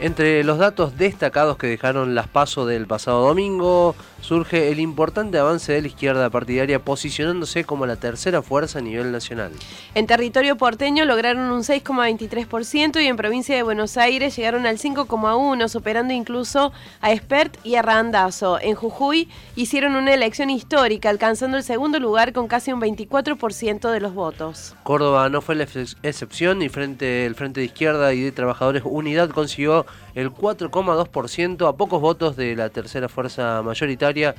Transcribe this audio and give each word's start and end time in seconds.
Entre 0.00 0.44
los 0.44 0.58
datos 0.58 0.96
destacados 0.96 1.56
que 1.56 1.66
dejaron 1.66 2.14
las 2.14 2.28
pasos 2.28 2.68
del 2.68 2.86
pasado 2.86 3.26
domingo, 3.26 3.96
surge 4.20 4.70
el 4.70 4.78
importante 4.78 5.38
avance 5.38 5.72
de 5.72 5.82
la 5.82 5.88
izquierda 5.88 6.30
partidaria 6.30 6.78
posicionándose 6.78 7.64
como 7.64 7.84
la 7.84 7.96
tercera 7.96 8.40
fuerza 8.40 8.78
a 8.78 8.82
nivel 8.82 9.10
nacional. 9.10 9.50
En 9.96 10.06
territorio 10.06 10.56
porteño 10.56 11.04
lograron 11.04 11.50
un 11.50 11.62
6,23% 11.62 13.02
y 13.02 13.06
en 13.06 13.16
provincia 13.16 13.56
de 13.56 13.64
Buenos 13.64 13.96
Aires 13.96 14.36
llegaron 14.36 14.66
al 14.66 14.78
5,1%, 14.78 15.68
superando 15.68 16.14
incluso 16.14 16.72
a 17.00 17.10
Espert 17.10 17.56
y 17.64 17.74
a 17.74 17.82
Randazo. 17.82 18.60
En 18.60 18.76
Jujuy 18.76 19.28
hicieron 19.56 19.96
una 19.96 20.14
elección 20.14 20.48
histórica, 20.48 21.10
alcanzando 21.10 21.56
el 21.56 21.64
segundo 21.64 21.98
lugar 21.98 22.32
con 22.32 22.46
casi 22.46 22.72
un 22.72 22.80
24% 22.80 23.90
de 23.90 24.00
los 24.00 24.14
votos. 24.14 24.76
Córdoba 24.84 25.28
no 25.28 25.40
fue 25.40 25.56
la 25.56 25.64
excepción 25.64 26.62
y 26.62 26.68
frente 26.68 27.26
el 27.26 27.34
Frente 27.34 27.58
de 27.58 27.66
Izquierda 27.66 28.14
y 28.14 28.20
de 28.20 28.30
Trabajadores 28.30 28.84
Unidad 28.84 29.30
consiguió 29.30 29.87
el 30.14 30.30
4,2% 30.30 31.68
a 31.68 31.76
pocos 31.76 32.00
votos 32.00 32.36
de 32.36 32.56
la 32.56 32.68
tercera 32.70 33.08
fuerza 33.08 33.62
mayoritaria 33.62 34.34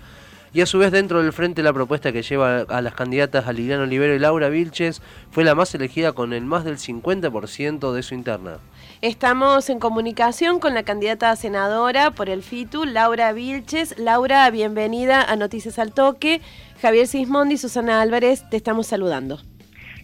y 0.54 0.62
a 0.62 0.66
su 0.66 0.80
vez 0.80 0.92
dentro 0.92 1.22
del 1.22 1.34
frente 1.34 1.62
la 1.62 1.74
propuesta 1.74 2.12
que 2.12 2.22
lleva 2.22 2.62
a 2.62 2.82
las 2.82 2.94
candidatas 2.94 3.48
a 3.48 3.54
Liliana 3.54 3.84
Olivero 3.84 4.16
y 4.16 4.20
Laura 4.20 4.50
Vilches 4.50 5.02
fue 5.32 5.44
la 5.44 5.56
más 5.56 5.74
elegida 5.76 6.14
con 6.14 6.34
el 6.34 6.46
más 6.46 6.64
del 6.64 6.78
50% 6.78 7.94
de 7.94 8.04
su 8.04 8.16
interna. 8.16 8.58
Estamos 9.02 9.70
en 9.70 9.80
comunicación 9.80 10.60
con 10.60 10.74
la 10.74 10.84
candidata 10.84 11.36
senadora 11.36 12.12
por 12.12 12.30
el 12.30 12.44
FITU, 12.44 12.86
Laura 12.86 13.32
Vilches. 13.32 13.98
Laura, 13.98 14.50
bienvenida 14.50 15.22
a 15.24 15.36
Noticias 15.36 15.80
al 15.80 15.94
Toque. 15.94 16.42
Javier 16.82 17.08
Sismondi 17.08 17.56
y 17.56 17.58
Susana 17.58 18.02
Álvarez, 18.02 18.50
te 18.50 18.58
estamos 18.58 18.88
saludando. 18.88 19.40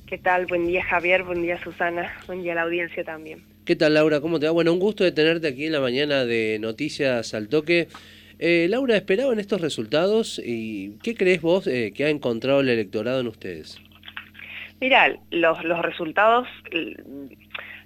¿Qué 0.08 0.18
tal? 0.18 0.46
Buen 0.46 0.68
día 0.68 0.84
Javier, 0.86 1.24
buen 1.24 1.42
día 1.42 1.62
Susana, 1.64 2.14
buen 2.28 2.44
día 2.44 2.52
a 2.52 2.56
la 2.56 2.62
audiencia 2.62 3.04
también. 3.04 3.55
¿Qué 3.66 3.76
tal 3.76 3.96
Laura? 3.96 4.22
¿Cómo 4.22 4.40
te 4.40 4.46
va? 4.46 4.52
Bueno, 4.52 4.72
un 4.72 4.78
gusto 4.78 5.04
de 5.04 5.12
tenerte 5.12 5.48
aquí 5.48 5.66
en 5.66 5.72
la 5.72 5.80
mañana 5.80 6.24
de 6.24 6.60
Noticias 6.60 7.34
al 7.34 7.48
Toque. 7.48 7.88
Eh, 8.38 8.68
Laura, 8.70 8.96
¿esperaban 8.96 9.40
estos 9.40 9.60
resultados 9.60 10.40
y 10.44 11.00
qué 11.02 11.16
crees 11.16 11.42
vos 11.42 11.66
eh, 11.66 11.92
que 11.92 12.06
ha 12.06 12.10
encontrado 12.10 12.60
el 12.60 12.70
electorado 12.70 13.22
en 13.22 13.28
ustedes? 13.28 13.82
Mira, 14.80 15.18
los, 15.32 15.64
los 15.64 15.82
resultados 15.82 16.48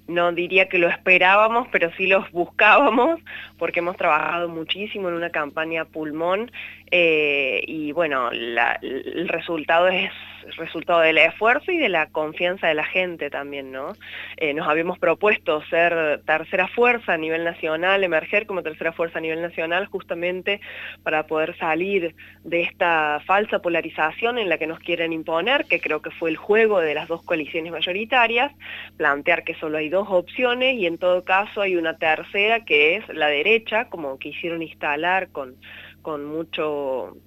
no 0.10 0.34
diría 0.34 0.68
que 0.68 0.80
lo 0.80 0.90
esperábamos, 0.90 1.70
pero 1.72 1.92
sí 1.96 2.08
los 2.08 2.30
buscábamos, 2.34 3.22
porque 3.58 3.80
hemos 3.80 3.96
trabajado 3.96 4.50
muchísimo 4.50 5.08
en 5.08 5.16
una 5.16 5.30
campaña 5.30 5.86
pulmón 5.86 6.52
eh, 6.92 7.62
y 7.66 7.94
bueno, 7.94 8.32
el 8.32 9.30
resultado 9.30 9.88
es 9.88 10.12
resultado 10.58 11.00
del 11.02 11.18
esfuerzo 11.18 11.72
y 11.72 11.78
de 11.78 11.90
la 11.90 12.08
confianza 12.08 12.68
de 12.68 12.74
la 12.74 12.84
gente 12.84 13.30
también, 13.30 13.72
¿no? 13.72 13.94
Eh, 14.38 14.54
nos 14.54 14.68
habíamos 14.68 15.00
propuesto 15.00 15.64
ser 15.66 16.22
tercera 16.26 16.68
fuerza 16.68 17.14
a 17.14 17.18
nivel 17.18 17.44
nacional, 17.44 18.04
emerger 18.04 18.46
como 18.46 18.64
tercera 18.64 18.92
fuerza 18.92 19.20
a 19.20 19.22
nivel 19.22 19.42
nacional 19.42 19.86
justamente 19.88 20.62
para 21.04 21.28
poder 21.28 21.58
salir 21.58 22.16
de 22.44 22.62
esta 22.62 23.22
falsa 23.26 23.60
polarización 23.60 24.38
en 24.38 24.50
la 24.50 24.58
que 24.58 24.68
nos 24.68 24.80
quieren 24.80 25.14
imponer, 25.14 25.66
que 25.66 25.80
creo 25.80 26.02
que 26.02 26.12
fue 26.12 26.30
el 26.30 26.38
juego 26.38 26.80
de 26.80 26.94
las 26.94 27.08
dos 27.08 27.24
coaliciones 27.24 27.72
mayoritarias, 27.72 28.52
plantear 28.98 29.44
que 29.44 29.56
solo 29.56 29.78
hay 29.78 29.90
dos 29.90 30.08
opciones 30.10 30.76
y 30.76 30.86
en 30.86 30.98
todo 30.98 31.24
caso 31.24 31.62
hay 31.62 31.76
una 31.76 31.98
tercera 31.98 32.66
que 32.66 32.98
es 32.98 33.08
la 33.10 33.28
derecha, 33.28 33.90
como 33.90 34.18
quisieron 34.20 34.62
instalar 34.62 35.30
con 35.30 35.56
con 36.02 36.26
mucho 36.26 37.18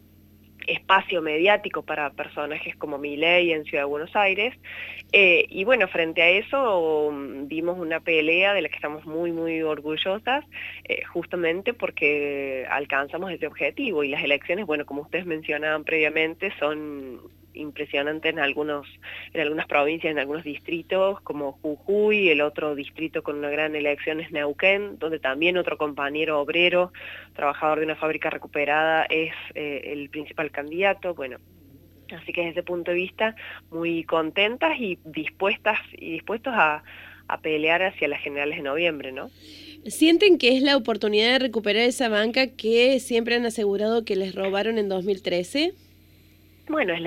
espacio 0.67 1.23
mediático 1.23 1.83
para 1.83 2.11
personajes 2.11 2.77
como 2.77 2.99
Milei 2.99 3.53
en 3.53 3.65
Ciudad 3.65 3.85
de 3.85 3.89
Buenos 3.89 4.15
Aires. 4.17 4.55
Eh, 5.13 5.47
y 5.49 5.65
bueno, 5.65 5.89
frente 5.89 6.23
a 6.23 6.31
eso 6.31 7.11
mm, 7.13 7.49
vimos 7.49 7.79
una 7.79 8.01
pelea 8.01 8.55
de 8.55 8.63
la 8.63 8.69
que 8.69 8.77
estamos 8.77 9.05
muy, 9.05 9.33
muy 9.33 9.63
orgullosas, 9.63 10.45
eh, 10.85 11.05
justamente 11.05 11.75
porque 11.75 12.67
alcanzamos 12.71 13.31
ese 13.31 13.47
objetivo. 13.47 14.05
Y 14.05 14.09
las 14.09 14.23
elecciones, 14.23 14.67
bueno, 14.67 14.87
como 14.87 15.03
ustedes 15.03 15.27
mencionaban 15.27 15.85
previamente, 15.85 16.53
son 16.59 17.21
impresionante 17.55 18.29
en, 18.29 18.39
algunos, 18.39 18.87
en 19.33 19.41
algunas 19.41 19.67
provincias, 19.67 20.11
en 20.11 20.19
algunos 20.19 20.45
distritos, 20.45 21.21
como 21.21 21.53
Jujuy, 21.53 22.31
el 22.31 22.41
otro 22.41 22.75
distrito 22.75 23.23
con 23.23 23.39
una 23.39 23.51
gran 23.51 23.75
elección 23.77 24.21
es 24.21 24.31
Neuquén, 24.31 24.99
donde 24.99 25.19
también 25.19 25.57
otro 25.57 25.79
compañero 25.79 26.41
obrero, 26.41 26.93
trabajador 27.35 27.81
de 27.81 27.87
una 27.87 27.97
fábrica 27.97 28.31
recuperada, 28.31 29.05
es 29.05 29.33
eh, 29.55 29.83
el 29.93 30.09
principal 30.11 30.51
candidato. 30.51 31.15
Bueno, 31.15 31.39
así 32.17 32.33
que 32.33 32.43
desde 32.43 32.53
ese 32.53 32.63
punto 32.63 32.91
de 32.91 32.97
vista, 32.97 33.37
muy 33.71 34.05
contentas 34.05 34.79
y 34.79 34.99
dispuestas 35.05 35.79
y 35.93 36.13
dispuestos 36.13 36.53
a, 36.55 36.83
a 37.29 37.41
pelear 37.41 37.83
hacia 37.83 38.09
las 38.09 38.21
generales 38.21 38.59
de 38.59 38.63
noviembre, 38.63 39.13
¿no? 39.13 39.31
¿Sienten 39.87 40.39
que 40.39 40.57
es 40.57 40.63
la 40.63 40.77
oportunidad 40.77 41.33
de 41.33 41.39
recuperar 41.39 41.83
esa 41.83 42.09
banca 42.09 42.49
que 42.49 43.01
siempre 43.01 43.35
han 43.35 43.47
asegurado 43.47 44.05
que 44.05 44.17
les 44.17 44.35
robaron 44.35 44.79
en 44.79 44.89
2013? 44.89 45.73
Bueno, 46.73 46.95
es, 46.95 47.03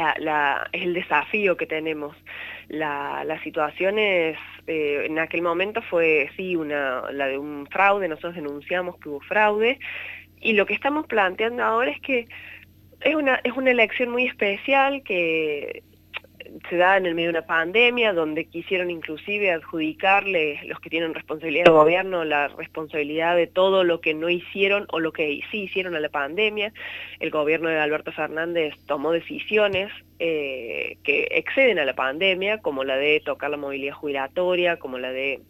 el 0.73 0.93
desafío 0.93 1.57
que 1.57 1.65
tenemos. 1.65 2.15
La, 2.67 3.23
la 3.25 3.41
situación 3.41 3.97
es, 3.97 4.37
eh, 4.67 5.07
en 5.07 5.17
aquel 5.17 5.41
momento 5.41 5.81
fue, 5.81 6.29
sí, 6.37 6.55
una, 6.55 7.11
la 7.11 7.25
de 7.25 7.39
un 7.39 7.65
fraude, 7.71 8.07
nosotros 8.07 8.35
denunciamos 8.35 8.99
que 8.99 9.09
hubo 9.09 9.21
fraude, 9.21 9.79
y 10.39 10.53
lo 10.53 10.67
que 10.67 10.75
estamos 10.75 11.07
planteando 11.07 11.63
ahora 11.63 11.89
es 11.89 11.99
que 12.01 12.27
es 13.01 13.15
una, 13.15 13.41
es 13.43 13.53
una 13.53 13.71
elección 13.71 14.09
muy 14.11 14.27
especial 14.27 15.01
que 15.01 15.81
se 16.69 16.77
da 16.77 16.97
en 16.97 17.05
el 17.05 17.15
medio 17.15 17.31
de 17.31 17.39
una 17.39 17.47
pandemia, 17.47 18.13
donde 18.13 18.45
quisieron 18.45 18.89
inclusive 18.89 19.51
adjudicarle 19.51 20.61
los 20.67 20.79
que 20.79 20.89
tienen 20.89 21.13
responsabilidad 21.13 21.65
del 21.65 21.73
gobierno 21.73 22.23
la 22.23 22.47
responsabilidad 22.47 23.35
de 23.35 23.47
todo 23.47 23.83
lo 23.83 24.01
que 24.01 24.13
no 24.13 24.29
hicieron 24.29 24.85
o 24.91 24.99
lo 24.99 25.11
que 25.11 25.41
sí 25.51 25.63
hicieron 25.63 25.95
a 25.95 25.99
la 25.99 26.09
pandemia. 26.09 26.73
El 27.19 27.29
gobierno 27.29 27.69
de 27.69 27.79
Alberto 27.79 28.11
Fernández 28.11 28.73
tomó 28.87 29.11
decisiones 29.11 29.91
eh, 30.19 30.97
que 31.03 31.27
exceden 31.31 31.79
a 31.79 31.85
la 31.85 31.93
pandemia, 31.93 32.59
como 32.61 32.83
la 32.83 32.95
de 32.95 33.21
tocar 33.23 33.49
la 33.49 33.57
movilidad 33.57 33.93
jubilatoria, 33.93 34.77
como 34.77 34.97
la 34.97 35.11
de 35.11 35.41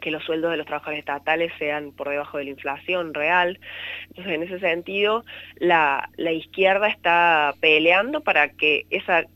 que 0.00 0.10
los 0.10 0.24
sueldos 0.24 0.50
de 0.50 0.56
los 0.56 0.66
trabajadores 0.66 1.00
estatales 1.00 1.52
sean 1.58 1.92
por 1.92 2.08
debajo 2.08 2.38
de 2.38 2.44
la 2.44 2.50
inflación 2.50 3.12
real. 3.14 3.60
Entonces, 4.08 4.32
en 4.32 4.42
ese 4.42 4.58
sentido, 4.58 5.24
la, 5.56 6.08
la 6.16 6.32
izquierda 6.32 6.88
está 6.88 7.54
peleando 7.60 8.22
para 8.22 8.48
que 8.48 8.86
esa 8.90 9.26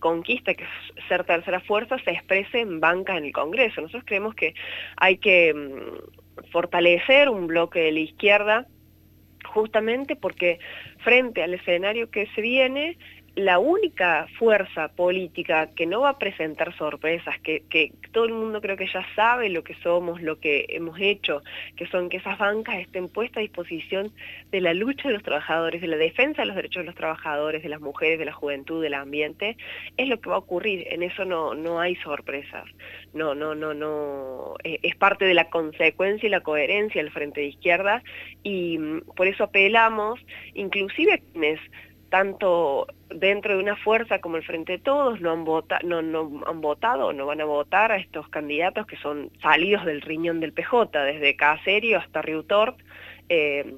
conquista, 0.00 0.54
que 0.54 0.64
es 0.64 1.06
ser 1.08 1.24
tercera 1.24 1.60
fuerza, 1.60 1.96
se 2.04 2.10
exprese 2.10 2.60
en 2.60 2.80
banca 2.80 3.16
en 3.16 3.24
el 3.24 3.32
Congreso. 3.32 3.80
Nosotros 3.80 4.04
creemos 4.06 4.34
que 4.34 4.54
hay 4.96 5.18
que 5.18 5.54
mm, 5.54 6.50
fortalecer 6.50 7.28
un 7.28 7.46
bloque 7.46 7.80
de 7.80 7.92
la 7.92 8.00
izquierda 8.00 8.66
justamente 9.44 10.16
porque 10.16 10.58
frente 10.98 11.42
al 11.42 11.54
escenario 11.54 12.10
que 12.10 12.26
se 12.34 12.40
viene, 12.40 12.98
la 13.36 13.58
única 13.58 14.26
fuerza 14.38 14.88
política 14.88 15.68
que 15.74 15.86
no 15.86 16.00
va 16.00 16.10
a 16.10 16.18
presentar 16.18 16.76
sorpresas, 16.76 17.38
que, 17.40 17.62
todo 18.12 18.24
el 18.24 18.32
mundo 18.32 18.60
creo 18.60 18.76
que 18.76 18.88
ya 18.92 19.06
sabe 19.14 19.48
lo 19.50 19.62
que 19.62 19.74
somos, 19.82 20.20
lo 20.20 20.40
que 20.40 20.66
hemos 20.70 20.98
hecho, 20.98 21.42
que 21.76 21.86
son 21.86 22.08
que 22.08 22.16
esas 22.16 22.38
bancas 22.38 22.76
estén 22.76 23.08
puestas 23.08 23.38
a 23.38 23.40
disposición 23.40 24.12
de 24.50 24.60
la 24.60 24.74
lucha 24.74 25.08
de 25.08 25.14
los 25.14 25.22
trabajadores, 25.22 25.80
de 25.80 25.86
la 25.86 25.96
defensa 25.96 26.42
de 26.42 26.46
los 26.46 26.56
derechos 26.56 26.82
de 26.82 26.86
los 26.86 26.96
trabajadores, 26.96 27.62
de 27.62 27.68
las 27.68 27.80
mujeres, 27.80 28.18
de 28.18 28.24
la 28.24 28.32
juventud, 28.32 28.82
del 28.82 28.94
ambiente, 28.94 29.56
es 29.96 30.08
lo 30.08 30.20
que 30.20 30.28
va 30.28 30.36
a 30.36 30.40
ocurrir, 30.40 30.86
en 30.90 31.04
eso 31.04 31.24
no, 31.24 31.54
no 31.54 31.78
hay 31.78 31.94
sorpresas, 31.96 32.64
no, 33.14 33.34
no, 33.34 33.54
no, 33.54 33.74
no, 33.74 34.56
eh, 34.64 34.80
es 34.82 34.96
parte 34.96 35.24
de 35.24 35.34
la 35.34 35.48
consecuencia 35.50 36.26
y 36.26 36.30
la 36.30 36.40
coherencia 36.40 37.02
del 37.02 37.12
Frente 37.12 37.42
de 37.42 37.46
Izquierda 37.46 38.02
y 38.42 38.78
mm, 38.78 39.02
por 39.14 39.28
eso 39.28 39.44
apelamos, 39.44 40.18
inclusive 40.54 41.14
a 41.14 41.18
quienes 41.18 41.60
tanto 42.10 42.88
dentro 43.08 43.56
de 43.56 43.62
una 43.62 43.76
fuerza 43.76 44.20
como 44.20 44.36
el 44.36 44.44
Frente 44.44 44.72
de 44.72 44.78
Todos 44.78 45.20
no 45.20 45.30
han, 45.32 45.44
no, 45.84 46.02
no 46.02 46.42
han 46.46 46.60
votado, 46.60 47.12
no 47.12 47.26
van 47.26 47.40
a 47.40 47.44
votar 47.44 47.92
a 47.92 47.96
estos 47.96 48.28
candidatos 48.28 48.86
que 48.86 48.96
son 48.96 49.30
salidos 49.40 49.84
del 49.86 50.02
riñón 50.02 50.40
del 50.40 50.52
PJ, 50.52 51.04
desde 51.04 51.36
Caserio 51.36 51.98
hasta 51.98 52.20
Riutort, 52.20 52.76
eh, 53.28 53.76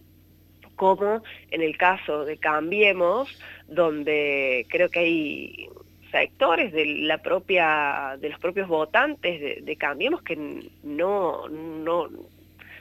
como 0.76 1.22
en 1.50 1.62
el 1.62 1.76
caso 1.76 2.24
de 2.24 2.38
Cambiemos, 2.38 3.38
donde 3.68 4.66
creo 4.68 4.88
que 4.88 5.00
hay 5.00 5.68
sectores 6.10 6.72
de 6.72 6.84
la 6.86 7.18
propia 7.18 8.16
de 8.18 8.30
los 8.30 8.38
propios 8.38 8.68
votantes 8.68 9.40
de, 9.40 9.60
de 9.62 9.76
Cambiemos 9.76 10.22
que 10.22 10.36
no, 10.82 11.48
no, 11.48 12.08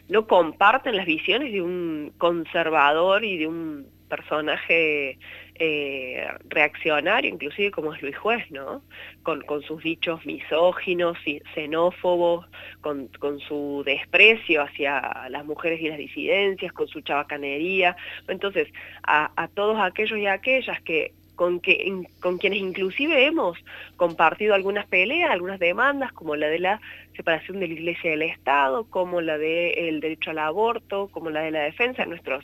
no 0.09 0.27
comparten 0.27 0.95
las 0.95 1.05
visiones 1.05 1.51
de 1.51 1.61
un 1.61 2.13
conservador 2.17 3.23
y 3.23 3.37
de 3.37 3.47
un 3.47 4.00
personaje 4.11 5.17
eh, 5.55 6.27
reaccionario, 6.49 7.29
inclusive 7.29 7.71
como 7.71 7.93
es 7.93 8.01
Luis 8.01 8.17
Juez, 8.17 8.43
¿no? 8.51 8.81
Con, 9.23 9.61
sus 9.63 9.81
dichos 9.81 10.25
misóginos, 10.25 11.17
y 11.25 11.39
xenófobos, 11.55 12.45
con, 12.81 13.09
su 13.47 13.83
desprecio 13.85 14.63
hacia 14.63 15.29
las 15.29 15.45
mujeres 15.45 15.79
y 15.79 15.87
las 15.87 15.97
disidencias, 15.97 16.73
con 16.73 16.87
su 16.89 16.99
chabacanería. 17.01 17.95
Entonces, 18.27 18.67
a, 19.03 19.47
todos 19.53 19.79
aquellos 19.79 20.19
y 20.19 20.27
aquellas 20.27 20.81
que 20.81 21.13
con, 21.35 21.59
que, 21.61 22.05
con 22.19 22.37
quienes 22.37 22.59
inclusive 22.59 23.25
hemos 23.25 23.57
compartido 23.95 24.53
algunas 24.53 24.85
peleas, 24.87 25.31
algunas 25.31 25.59
demandas, 25.59 26.11
como 26.11 26.35
la 26.35 26.47
de 26.47 26.59
la 26.59 26.81
separación 27.15 27.59
de 27.61 27.67
la 27.67 27.73
Iglesia 27.73 28.09
y 28.09 28.11
del 28.11 28.23
Estado, 28.23 28.83
como 28.89 29.21
la 29.21 29.37
del 29.37 30.01
derecho 30.01 30.31
al 30.31 30.39
aborto, 30.39 31.07
como 31.11 31.29
la 31.29 31.41
de 31.41 31.51
la 31.51 31.61
defensa 31.61 32.03
de 32.03 32.09
nuestros 32.09 32.43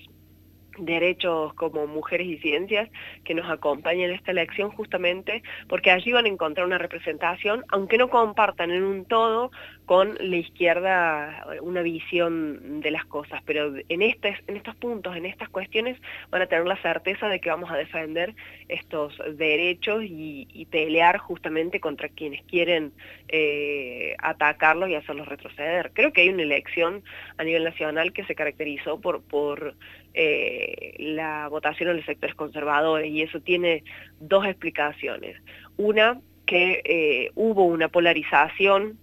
derechos 0.77 1.53
como 1.53 1.87
mujeres 1.87 2.27
y 2.27 2.37
ciencias 2.37 2.89
que 3.23 3.33
nos 3.33 3.49
acompañan 3.49 4.09
en 4.09 4.15
esta 4.15 4.31
elección 4.31 4.71
justamente 4.71 5.43
porque 5.67 5.91
allí 5.91 6.11
van 6.11 6.25
a 6.25 6.29
encontrar 6.29 6.65
una 6.65 6.77
representación, 6.77 7.63
aunque 7.69 7.97
no 7.97 8.09
compartan 8.09 8.71
en 8.71 8.83
un 8.83 9.05
todo 9.05 9.51
con 9.85 10.17
la 10.19 10.35
izquierda 10.35 11.47
una 11.61 11.81
visión 11.81 12.81
de 12.81 12.91
las 12.91 13.05
cosas, 13.05 13.41
pero 13.45 13.73
en, 13.87 14.01
este, 14.01 14.37
en 14.47 14.57
estos 14.57 14.75
puntos, 14.75 15.15
en 15.15 15.25
estas 15.25 15.49
cuestiones, 15.49 15.97
van 16.29 16.41
a 16.41 16.47
tener 16.47 16.67
la 16.67 16.75
certeza 16.81 17.29
de 17.29 17.39
que 17.39 17.49
vamos 17.49 17.71
a 17.71 17.77
defender 17.77 18.35
estos 18.67 19.17
derechos 19.37 20.03
y, 20.03 20.67
pelear 20.69 21.17
justamente 21.17 21.79
contra 21.79 22.09
quienes 22.09 22.43
quieren 22.43 22.91
eh, 23.29 24.15
atacarlos 24.21 24.89
y 24.89 24.95
hacerlos 24.95 25.29
retroceder. 25.29 25.91
Creo 25.93 26.11
que 26.11 26.21
hay 26.21 26.29
una 26.29 26.43
elección 26.43 27.03
a 27.37 27.45
nivel 27.45 27.63
nacional 27.63 28.11
que 28.11 28.25
se 28.25 28.35
caracterizó 28.35 28.99
por, 28.99 29.21
por 29.21 29.75
eh, 30.19 30.95
la 30.97 31.47
votación 31.47 31.89
en 31.89 31.97
los 31.97 32.05
sectores 32.05 32.35
conservadores 32.35 33.07
y 33.11 33.21
eso 33.21 33.39
tiene 33.39 33.83
dos 34.19 34.47
explicaciones. 34.47 35.39
Una, 35.77 36.19
que 36.47 36.81
eh, 36.85 37.31
hubo 37.35 37.65
una 37.65 37.89
polarización 37.89 38.97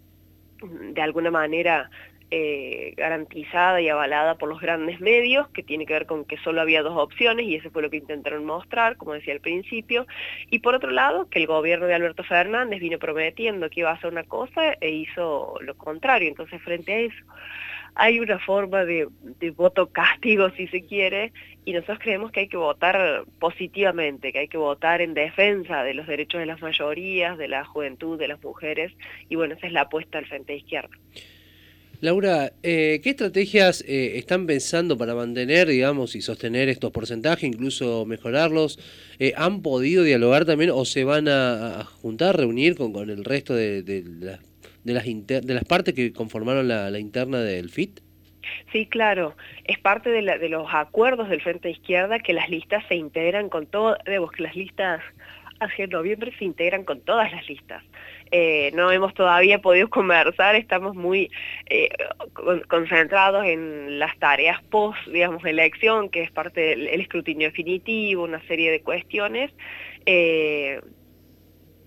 de 0.61 1.01
alguna 1.01 1.31
manera 1.31 1.89
eh, 2.33 2.95
garantizada 2.97 3.81
y 3.81 3.89
avalada 3.89 4.35
por 4.39 4.49
los 4.49 4.61
grandes 4.61 5.01
medios, 5.01 5.47
que 5.51 5.63
tiene 5.63 5.87
que 5.87 5.93
ver 5.93 6.07
con 6.07 6.25
que 6.25 6.37
solo 6.39 6.61
había 6.61 6.83
dos 6.83 6.99
opciones 6.99 7.47
y 7.47 7.55
eso 7.55 7.71
fue 7.71 7.83
lo 7.83 7.91
que 7.91 7.99
intentaron 7.99 8.45
mostrar, 8.45 8.97
como 8.97 9.13
decía 9.13 9.35
al 9.35 9.41
principio, 9.41 10.09
y 10.51 10.59
por 10.59 10.75
otro 10.75 10.91
lado, 10.91 11.29
que 11.29 11.39
el 11.39 11.47
gobierno 11.47 11.87
de 11.87 11.95
Alberto 11.95 12.25
Fernández 12.25 12.81
vino 12.81 12.99
prometiendo 12.99 13.71
que 13.71 13.81
iba 13.81 13.91
a 13.91 13.95
hacer 13.95 14.11
una 14.11 14.25
cosa 14.25 14.73
e 14.81 14.91
hizo 14.91 15.55
lo 15.61 15.77
contrario, 15.77 16.29
entonces 16.29 16.61
frente 16.61 16.93
a 16.93 16.99
eso 16.99 17.25
hay 17.95 18.19
una 18.21 18.39
forma 18.39 18.85
de, 18.85 19.09
voto 19.57 19.89
castigo, 19.89 20.51
si 20.51 20.67
se 20.69 20.83
quiere, 20.83 21.33
y 21.65 21.73
nosotros 21.73 21.99
creemos 22.01 22.33
que 22.33 22.41
hay 22.41 22.49
que 22.49 22.57
votar 22.57 23.25
positivamente, 23.39 24.33
que 24.33 24.41
hay 24.41 24.49
que 24.49 24.59
votar 24.59 25.01
en 25.01 25.15
defensa 25.15 25.83
de 25.85 25.95
los 25.95 26.07
derechos 26.07 26.41
de 26.41 26.47
las 26.47 26.61
mayorías, 26.61 27.39
de 27.39 27.49
la 27.49 27.65
juventud, 27.65 28.19
de 28.19 28.29
las 28.29 28.43
mujeres, 28.43 28.93
y 29.29 29.37
bueno, 29.37 29.55
esa 29.55 29.67
es 29.67 29.73
la 29.73 29.83
apuesta 29.83 30.19
del 30.19 30.27
Frente 30.27 30.53
de 30.53 30.59
Izquierda. 30.59 30.91
Laura, 32.01 32.53
eh, 32.63 33.01
¿qué 33.03 33.11
estrategias 33.11 33.83
eh, 33.87 34.19
están 34.19 34.47
pensando 34.47 34.99
para 34.99 35.15
mantener, 35.15 35.69
digamos, 35.69 36.15
y 36.17 36.21
sostener 36.21 36.69
estos 36.69 36.91
porcentajes, 36.91 37.45
incluso 37.45 38.05
mejorarlos? 38.05 38.79
Eh, 39.19 39.33
¿Han 39.37 39.63
podido 39.63 40.03
dialogar 40.03 40.45
también 40.45 40.71
o 40.71 40.85
se 40.85 41.05
van 41.05 41.29
a, 41.29 41.85
juntar, 42.03 42.37
reunir 42.37 42.75
con, 42.75 42.93
con 42.93 43.09
el 43.09 43.25
resto 43.25 43.55
de, 43.55 43.83
de, 43.83 44.05
las 44.21 44.41
de 44.85 44.93
las, 44.95 45.05
de 45.05 45.55
las 45.55 45.65
partes 45.65 45.95
que 45.95 46.13
conformaron 46.13 46.69
la, 46.69 46.99
interna 46.99 47.41
del 47.41 47.71
FIT? 47.71 48.01
Sí, 48.73 48.87
claro. 48.87 49.35
Es 49.65 49.79
parte 49.79 50.11
de, 50.11 50.23
de, 50.23 50.49
los 50.49 50.69
acuerdos 50.73 51.29
del 51.29 51.41
Frente 51.41 51.71
Izquierda 51.71 52.19
que 52.19 52.35
las 52.35 52.49
listas 52.49 52.85
se 52.89 52.95
integran 52.95 53.49
con 53.49 53.67
todo, 53.67 53.97
debo 54.05 54.29
que 54.29 54.43
las 54.43 54.55
listas 54.55 55.01
hacia 55.61 55.87
noviembre 55.87 56.33
se 56.39 56.45
integran 56.45 56.85
con 56.85 57.01
todas 57.01 57.31
las 57.33 57.49
listas. 57.49 57.83
Eh, 58.31 58.73
no 58.75 58.91
hemos 58.91 59.15
todavía 59.15 59.61
podido 59.61 59.89
conversar, 59.89 60.57
estamos 60.57 60.95
muy 60.95 61.31
eh, 61.67 61.89
concentrados 62.69 63.47
en 63.47 63.99
las 63.99 64.17
tareas 64.19 64.63
post, 64.65 64.99
digamos, 65.07 65.45
elección, 65.45 66.09
que 66.09 66.23
es 66.23 66.31
parte 66.31 66.61
del 66.61 66.89
escrutinio 67.01 67.49
definitivo, 67.49 68.25
una 68.25 68.45
serie 68.47 68.71
de 68.71 68.81
cuestiones. 68.81 69.53
Eh, 70.07 70.81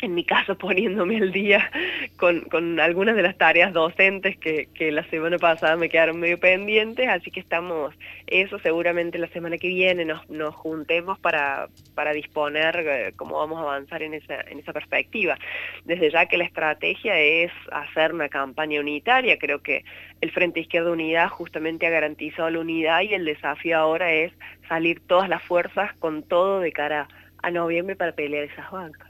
en 0.06 0.16
mi 0.16 0.24
caso 0.24 0.58
poniéndome 0.58 1.18
al 1.18 1.32
día 1.32 1.72
con, 2.18 2.42
con, 2.42 2.80
algunas 2.80 3.16
de 3.16 3.24
las 3.24 3.38
tareas 3.38 3.74
docentes 3.74 4.38
que, 4.38 4.68
que, 4.74 4.92
la 4.92 5.04
semana 5.10 5.38
pasada 5.38 5.76
me 5.76 5.90
quedaron 5.90 6.20
medio 6.20 6.40
pendientes, 6.40 7.08
así 7.08 7.32
que 7.32 7.40
estamos, 7.40 7.94
eso 8.28 8.60
seguramente 8.60 9.18
la 9.18 9.28
semana 9.28 9.58
que 9.58 9.68
viene 9.68 10.06
nos, 10.06 10.30
nos 10.30 10.56
juntemos 10.56 11.20
para, 11.20 11.68
para 11.96 12.14
disponer 12.14 12.76
eh, 12.88 13.14
cómo 13.16 13.38
vamos 13.38 13.60
a 13.60 13.64
avanzar 13.64 14.04
en 14.04 14.14
esa, 14.14 14.42
en 14.42 14.60
esa 14.60 14.74
perspectiva. 14.74 15.38
Desde 15.86 16.12
ya 16.12 16.26
que 16.26 16.38
la 16.38 16.46
estrategia 16.46 17.20
es 17.20 17.52
hacer 17.72 18.14
una 18.14 18.30
campaña 18.30 18.80
unitaria, 18.80 19.38
creo 19.38 19.62
que 19.62 19.84
el 20.22 20.32
Frente 20.32 20.62
Izquierda 20.62 20.92
Unidad 20.92 21.30
justamente 21.30 21.88
ha 21.88 21.90
garantizado 21.90 22.50
la 22.50 22.60
unidad 22.60 23.02
y 23.02 23.14
el 23.14 23.26
desafío 23.26 23.78
ahora 23.78 24.12
es 24.12 24.32
salir 24.68 25.00
todas 25.08 25.30
las 25.30 25.44
fuerzas 25.44 25.94
con 25.98 26.24
todo 26.24 26.60
de 26.60 26.72
cara 26.72 27.08
a 27.44 27.52
noviembre 27.52 27.96
para 27.96 28.14
pelear 28.14 28.46
esas 28.46 28.70
bancas. 28.72 29.07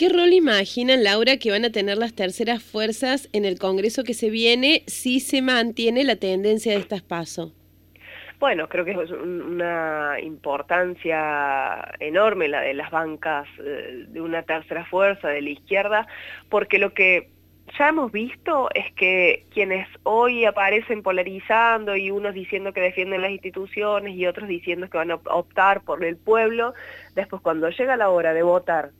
¿Qué 0.00 0.08
rol 0.08 0.32
imaginan, 0.32 1.04
Laura, 1.04 1.36
que 1.36 1.50
van 1.50 1.66
a 1.66 1.72
tener 1.72 1.98
las 1.98 2.14
terceras 2.14 2.62
fuerzas 2.62 3.28
en 3.34 3.44
el 3.44 3.58
Congreso 3.58 4.02
que 4.02 4.14
se 4.14 4.30
viene 4.30 4.82
si 4.86 5.20
se 5.20 5.42
mantiene 5.42 6.04
la 6.04 6.16
tendencia 6.16 6.72
de 6.72 6.78
estas 6.78 7.02
pasos? 7.02 7.52
Bueno, 8.38 8.66
creo 8.70 8.86
que 8.86 8.92
es 8.92 9.10
una 9.10 10.18
importancia 10.22 11.86
enorme 11.98 12.48
la 12.48 12.62
de 12.62 12.72
las 12.72 12.90
bancas 12.90 13.46
eh, 13.62 14.06
de 14.08 14.20
una 14.22 14.42
tercera 14.42 14.86
fuerza 14.86 15.28
de 15.28 15.42
la 15.42 15.50
izquierda, 15.50 16.06
porque 16.48 16.78
lo 16.78 16.94
que 16.94 17.28
ya 17.78 17.90
hemos 17.90 18.10
visto 18.10 18.70
es 18.72 18.90
que 18.94 19.44
quienes 19.52 19.86
hoy 20.04 20.46
aparecen 20.46 21.02
polarizando 21.02 21.94
y 21.94 22.10
unos 22.10 22.32
diciendo 22.32 22.72
que 22.72 22.80
defienden 22.80 23.20
las 23.20 23.32
instituciones 23.32 24.14
y 24.14 24.26
otros 24.26 24.48
diciendo 24.48 24.88
que 24.88 24.96
van 24.96 25.10
a 25.10 25.16
optar 25.16 25.82
por 25.82 26.02
el 26.02 26.16
pueblo, 26.16 26.72
después 27.14 27.42
cuando 27.42 27.68
llega 27.68 27.98
la 27.98 28.08
hora 28.08 28.32
de 28.32 28.42
votar 28.42 28.92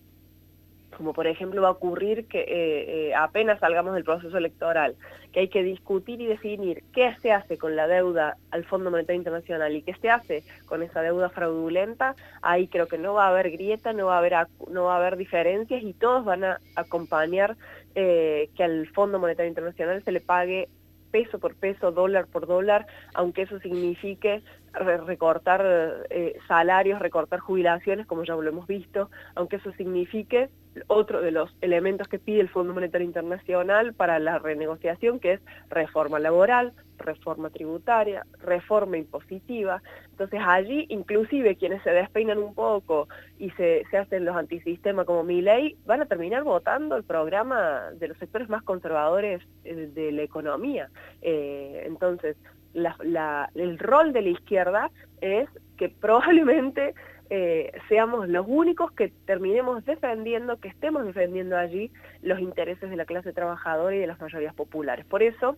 como 1.00 1.14
por 1.14 1.26
ejemplo 1.26 1.62
va 1.62 1.69
a 1.69 1.70
ocurrir 1.70 2.26
que 2.26 2.41
eh, 2.41 3.08
eh, 3.08 3.14
apenas 3.14 3.58
salgamos 3.58 3.94
del 3.94 4.05
proceso 4.05 4.37
electoral, 4.37 4.97
que 5.32 5.41
hay 5.41 5.49
que 5.49 5.62
discutir 5.62 6.20
y 6.20 6.26
definir 6.26 6.85
qué 6.93 7.17
se 7.23 7.32
hace 7.32 7.56
con 7.56 7.75
la 7.75 7.87
deuda 7.87 8.37
al 8.50 8.67
Fondo 8.67 8.91
Monetario 8.91 9.19
Internacional 9.19 9.75
y 9.75 9.81
qué 9.81 9.94
se 9.94 10.11
hace 10.11 10.44
con 10.67 10.82
esa 10.82 11.00
deuda 11.00 11.31
fraudulenta, 11.31 12.17
ahí 12.43 12.69
creo 12.69 12.87
que 12.87 12.99
no 12.99 13.14
va 13.14 13.25
a 13.25 13.29
haber 13.31 13.50
grieta, 13.50 13.94
no 13.94 14.08
va 14.08 14.17
a 14.17 14.19
haber, 14.19 14.35
no 14.70 14.85
va 14.85 14.97
a 14.97 14.99
haber 14.99 15.17
diferencias 15.17 15.82
y 15.82 15.94
todos 15.94 16.23
van 16.26 16.44
a 16.44 16.58
acompañar 16.76 17.56
eh, 17.94 18.50
que 18.55 18.62
al 18.62 18.87
Fondo 18.88 19.19
Monetario 19.19 19.49
Internacional 19.49 20.05
se 20.05 20.12
le 20.12 20.20
pague 20.20 20.69
peso 21.11 21.38
por 21.38 21.55
peso, 21.55 21.93
dólar 21.93 22.26
por 22.26 22.46
dólar, 22.46 22.87
aunque 23.14 23.43
eso 23.43 23.58
signifique 23.61 24.43
recortar 24.75 26.06
salarios, 26.46 27.00
recortar 27.00 27.41
jubilaciones, 27.41 28.06
como 28.06 28.23
ya 28.23 28.35
lo 28.35 28.46
hemos 28.46 28.67
visto, 28.67 29.11
aunque 29.35 29.56
eso 29.56 29.73
signifique 29.73 30.50
otro 30.87 31.21
de 31.21 31.31
los 31.31 31.55
elementos 31.61 32.09
que 32.09 32.19
pide 32.19 32.41
el 32.41 32.49
Fondo 32.49 32.75
Monetario 32.75 33.06
Internacional 33.06 33.94
para 33.94 34.19
la 34.19 34.39
renegociación, 34.39 35.20
que 35.20 35.34
es 35.34 35.41
reforma 35.69 36.19
laboral, 36.19 36.72
reforma 36.99 37.51
tributaria, 37.51 38.27
reforma 38.41 38.99
impositiva. 38.99 39.82
Entonces 40.10 40.41
allí 40.44 40.87
inclusive 40.89 41.56
quienes 41.56 41.82
se 41.82 41.91
despeinan 41.91 42.39
un 42.39 42.55
poco 42.55 43.08
y 43.39 43.51
se, 43.53 43.84
hacen 43.96 44.25
los 44.25 44.37
antisistemas 44.37 45.06
como 45.06 45.25
mi 45.25 45.41
ley, 45.41 45.77
van 45.87 46.03
a 46.03 46.06
terminar 46.06 46.44
votando 46.44 46.96
el 46.96 47.05
programa 47.05 47.91
de 47.99 48.08
los 48.08 48.19
sectores 48.19 48.49
más 48.49 48.63
conservadores 48.63 49.43
eh, 49.65 49.91
de 49.94 50.13
la 50.13 50.22
economía. 50.22 50.91
Eh, 51.22 51.84
entonces, 51.87 52.37
el 52.75 53.79
rol 53.79 54.13
de 54.13 54.22
la 54.22 54.29
izquierda 54.29 54.91
es 55.20 55.49
que 55.77 55.89
probablemente 55.89 56.94
eh, 57.31 57.70
seamos 57.89 58.29
los 58.29 58.44
únicos 58.49 58.91
que 58.93 59.13
terminemos 59.25 59.84
defendiendo, 59.84 60.58
que 60.58 60.69
estemos 60.69 61.06
defendiendo 61.06 61.56
allí 61.56 61.93
los 62.22 62.41
intereses 62.41 62.91
de 62.91 62.96
la 62.96 63.05
clase 63.05 63.32
trabajadora 63.32 63.94
y 63.94 64.01
de 64.01 64.08
las 64.08 64.20
mayorías 64.20 64.53
populares. 64.53 65.06
Por 65.06 65.22
eso 65.22 65.56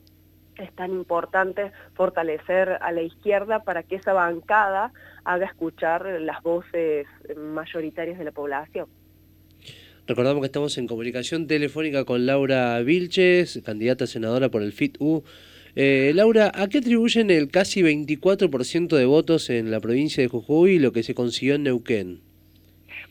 es 0.59 0.71
tan 0.75 0.91
importante 0.91 1.73
fortalecer 1.95 2.79
a 2.81 2.93
la 2.93 3.01
izquierda 3.01 3.65
para 3.65 3.83
que 3.83 3.97
esa 3.97 4.13
bancada 4.13 4.93
haga 5.25 5.47
escuchar 5.47 6.05
las 6.21 6.43
voces 6.43 7.07
mayoritarias 7.37 8.19
de 8.19 8.25
la 8.25 8.33
población. 8.33 8.87
Recordamos 10.07 10.43
que 10.43 10.47
estamos 10.47 10.77
en 10.79 10.87
comunicación 10.87 11.47
telefónica 11.47 12.05
con 12.05 12.27
Laura 12.27 12.81
Vilches, 12.81 13.63
candidata 13.65 14.07
senadora 14.07 14.51
por 14.51 14.63
el 14.63 14.73
FIT-U. 14.73 15.25
Eh, 15.75 16.13
Laura, 16.15 16.53
¿a 16.55 16.69
qué 16.69 16.79
atribuyen 16.79 17.31
el 17.31 17.51
casi 17.51 17.83
24% 17.83 18.95
de 18.95 19.07
votos 19.07 19.49
en 19.49 19.71
la 19.71 19.81
provincia 19.81 20.23
de 20.23 20.29
Jujuy 20.29 20.79
lo 20.79 20.93
que 20.93 21.03
se 21.03 21.15
consiguió 21.15 21.55
en 21.55 21.63
Neuquén? 21.63 22.21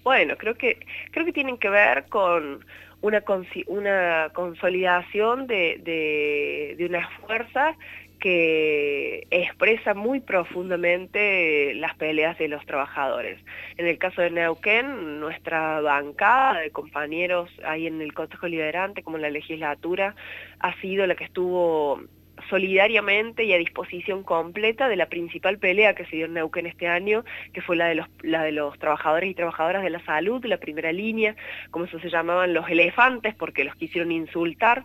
Bueno, 0.03 0.35
creo 0.37 0.55
que, 0.55 0.77
creo 1.11 1.25
que 1.25 1.33
tienen 1.33 1.57
que 1.57 1.69
ver 1.69 2.05
con 2.09 2.63
una, 3.01 3.23
una 3.67 4.29
consolidación 4.33 5.47
de, 5.47 6.75
de, 6.77 6.85
una 6.85 7.07
fuerza 7.19 7.75
que 8.19 9.25
expresa 9.31 9.95
muy 9.95 10.19
profundamente 10.19 11.73
las 11.73 11.95
peleas 11.95 12.37
de 12.37 12.47
los 12.47 12.63
trabajadores. 12.67 13.39
En 13.77 13.87
el 13.87 13.97
caso 13.97 14.21
de 14.21 14.29
Neuquén, 14.29 15.19
nuestra 15.19 15.81
bancada 15.81 16.59
de 16.59 16.69
compañeros 16.69 17.49
ahí 17.63 17.87
en 17.87 17.99
el 18.01 18.13
Consejo 18.13 18.47
Liberante, 18.47 19.01
como 19.01 19.17
en 19.17 19.23
la 19.23 19.31
legislatura, 19.31 20.15
ha 20.59 20.79
sido 20.81 21.07
la 21.07 21.15
que 21.15 21.23
estuvo 21.23 21.99
solidariamente 22.49 23.43
y 23.43 23.53
a 23.53 23.57
disposición 23.57 24.23
completa 24.23 24.87
de 24.87 24.95
la 24.95 25.07
principal 25.07 25.57
pelea 25.57 25.95
que 25.95 26.05
se 26.05 26.17
dio 26.17 26.25
en 26.25 26.33
Neuquén 26.33 26.65
este 26.65 26.87
año, 26.87 27.23
que 27.53 27.61
fue 27.61 27.75
la 27.75 27.87
de 27.87 27.95
los, 27.95 28.07
la 28.21 28.43
de 28.43 28.51
los 28.51 28.77
trabajadores 28.79 29.29
y 29.29 29.35
trabajadoras 29.35 29.83
de 29.83 29.89
la 29.89 30.03
salud, 30.05 30.43
la 30.45 30.57
primera 30.57 30.91
línea, 30.91 31.35
como 31.69 31.85
eso 31.85 31.99
se 31.99 32.09
llamaban 32.09 32.53
los 32.53 32.69
elefantes, 32.69 33.35
porque 33.35 33.63
los 33.63 33.75
quisieron 33.75 34.11
insultar 34.11 34.83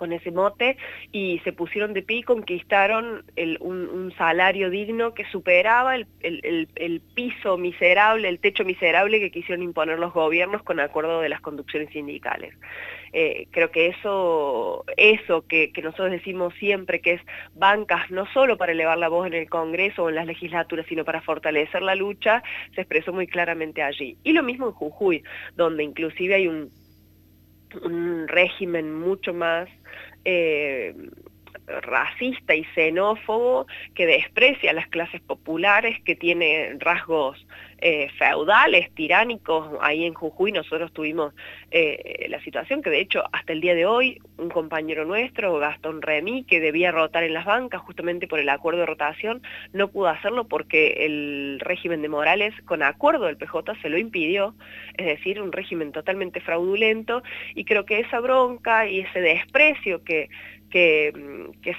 con 0.00 0.14
ese 0.14 0.30
mote 0.30 0.78
y 1.12 1.40
se 1.44 1.52
pusieron 1.52 1.92
de 1.92 2.00
pie 2.00 2.18
y 2.18 2.22
conquistaron 2.22 3.22
un, 3.60 4.14
salario 4.16 4.70
digno 4.70 5.12
que 5.12 5.26
superaba 5.26 5.94
el, 5.94 7.02
piso 7.14 7.58
miserable, 7.58 8.26
el 8.28 8.38
techo 8.38 8.64
miserable 8.64 9.20
que 9.20 9.30
quisieron 9.30 9.62
imponer 9.62 9.98
los 9.98 10.14
gobiernos 10.14 10.62
con 10.62 10.80
acuerdo 10.80 11.20
de 11.20 11.28
las 11.28 11.42
conducciones 11.42 11.90
sindicales. 11.90 12.54
Eh, 13.12 13.48
creo 13.50 13.70
que 13.70 13.88
eso, 13.88 14.84
eso 14.96 15.44
que, 15.46 15.70
que, 15.72 15.82
nosotros 15.82 16.12
decimos 16.12 16.54
siempre, 16.54 17.00
que 17.00 17.14
es 17.14 17.22
bancas 17.54 18.10
no 18.10 18.24
solo 18.32 18.56
para 18.56 18.72
elevar 18.72 18.96
la 18.98 19.08
voz 19.08 19.26
en 19.26 19.34
el 19.34 19.48
Congreso 19.48 20.04
o 20.04 20.08
en 20.08 20.14
las 20.14 20.26
legislaturas, 20.26 20.86
sino 20.86 21.04
para 21.04 21.20
fortalecer 21.20 21.82
la 21.82 21.94
lucha, 21.94 22.42
se 22.74 22.80
expresó 22.80 23.12
muy 23.12 23.26
claramente 23.26 23.82
allí. 23.82 24.16
Y 24.24 24.32
lo 24.32 24.42
mismo 24.42 24.66
en 24.68 24.72
Jujuy, 24.72 25.22
donde 25.56 25.82
inclusive 25.82 26.36
hay 26.36 26.46
un 26.46 26.70
un 27.82 28.28
régimen 28.28 28.92
mucho 28.92 29.32
más 29.32 29.68
eh, 30.24 30.94
racista 31.82 32.54
y 32.54 32.64
xenófobo 32.74 33.66
que 33.94 34.06
desprecia 34.06 34.70
a 34.70 34.74
las 34.74 34.88
clases 34.88 35.20
populares, 35.20 36.00
que 36.04 36.14
tiene 36.14 36.76
rasgos 36.78 37.46
eh, 37.82 38.08
feudales, 38.18 38.90
tiránicos. 38.94 39.70
Ahí 39.80 40.04
en 40.04 40.12
Jujuy 40.12 40.52
nosotros 40.52 40.92
tuvimos 40.92 41.32
eh, 41.70 42.26
la 42.28 42.38
situación 42.42 42.82
que 42.82 42.90
de 42.90 43.00
hecho 43.00 43.24
hasta 43.32 43.54
el 43.54 43.62
día 43.62 43.74
de 43.74 43.86
hoy 43.86 44.20
un 44.36 44.50
compañero 44.50 45.06
nuestro, 45.06 45.58
Gastón 45.58 46.02
Remy, 46.02 46.44
que 46.44 46.60
debía 46.60 46.92
rotar 46.92 47.24
en 47.24 47.32
las 47.32 47.46
bancas 47.46 47.80
justamente 47.80 48.28
por 48.28 48.38
el 48.38 48.48
acuerdo 48.48 48.80
de 48.80 48.86
rotación, 48.86 49.42
no 49.72 49.88
pudo 49.88 50.08
hacerlo 50.08 50.44
porque 50.46 51.06
el 51.06 51.58
régimen 51.60 52.02
de 52.02 52.08
Morales, 52.08 52.54
con 52.66 52.82
acuerdo 52.82 53.26
del 53.26 53.36
PJ, 53.36 53.74
se 53.80 53.88
lo 53.88 53.98
impidió, 53.98 54.54
es 54.96 55.06
decir, 55.06 55.40
un 55.40 55.52
régimen 55.52 55.92
totalmente 55.92 56.40
fraudulento, 56.40 57.22
y 57.54 57.64
creo 57.64 57.86
que 57.86 58.00
esa 58.00 58.20
bronca 58.20 58.86
y 58.86 59.00
ese 59.00 59.20
desprecio 59.20 60.04
que 60.04 60.28
que, 60.70 61.12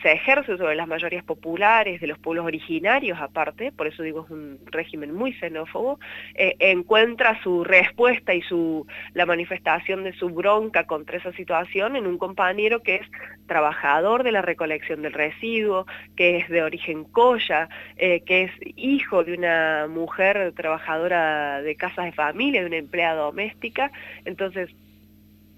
se 0.02 0.12
ejerce 0.12 0.58
sobre 0.58 0.76
las 0.76 0.88
mayorías 0.88 1.24
populares 1.24 2.02
de 2.02 2.08
los 2.08 2.20
pueblos 2.20 2.46
originarios 2.46 3.20
aparte, 3.20 3.72
por 3.72 3.88
eso 3.88 4.04
digo 4.04 4.24
es 4.26 4.32
un 4.32 4.60
régimen 4.66 5.14
muy 5.14 5.34
xenófobo, 5.34 6.00
eh, 6.36 6.56
encuentra 6.60 7.42
su 7.42 7.64
respuesta 7.64 8.34
y 8.34 8.42
su, 8.42 8.86
la 9.14 9.26
manifestación 9.26 10.04
de 10.04 10.14
su 10.14 10.30
bronca 10.30 10.86
contra 10.86 11.18
esa 11.18 11.32
situación 11.34 11.96
en 11.96 12.06
un 12.06 12.18
compañero 12.18 12.82
que 12.84 12.96
es 12.96 13.08
trabajador 13.48 14.24
de 14.24 14.32
la 14.32 14.42
recolección 14.42 15.02
del 15.02 15.14
residuo, 15.14 15.86
que 16.16 16.38
es 16.38 16.50
de 16.50 16.64
origen 16.64 17.04
coya, 17.04 17.70
eh, 17.98 18.22
que 18.22 18.44
es 18.44 18.52
hijo 18.76 19.24
de 19.24 19.34
una 19.34 19.88
mujer 19.90 20.54
trabajadora 20.54 21.62
de 21.62 21.76
casas 21.76 22.06
de 22.06 22.12
familia, 22.12 22.62
de 22.62 22.68
una 22.68 22.78
empleada 22.78 23.22
doméstica, 23.22 23.92
entonces 24.26 24.70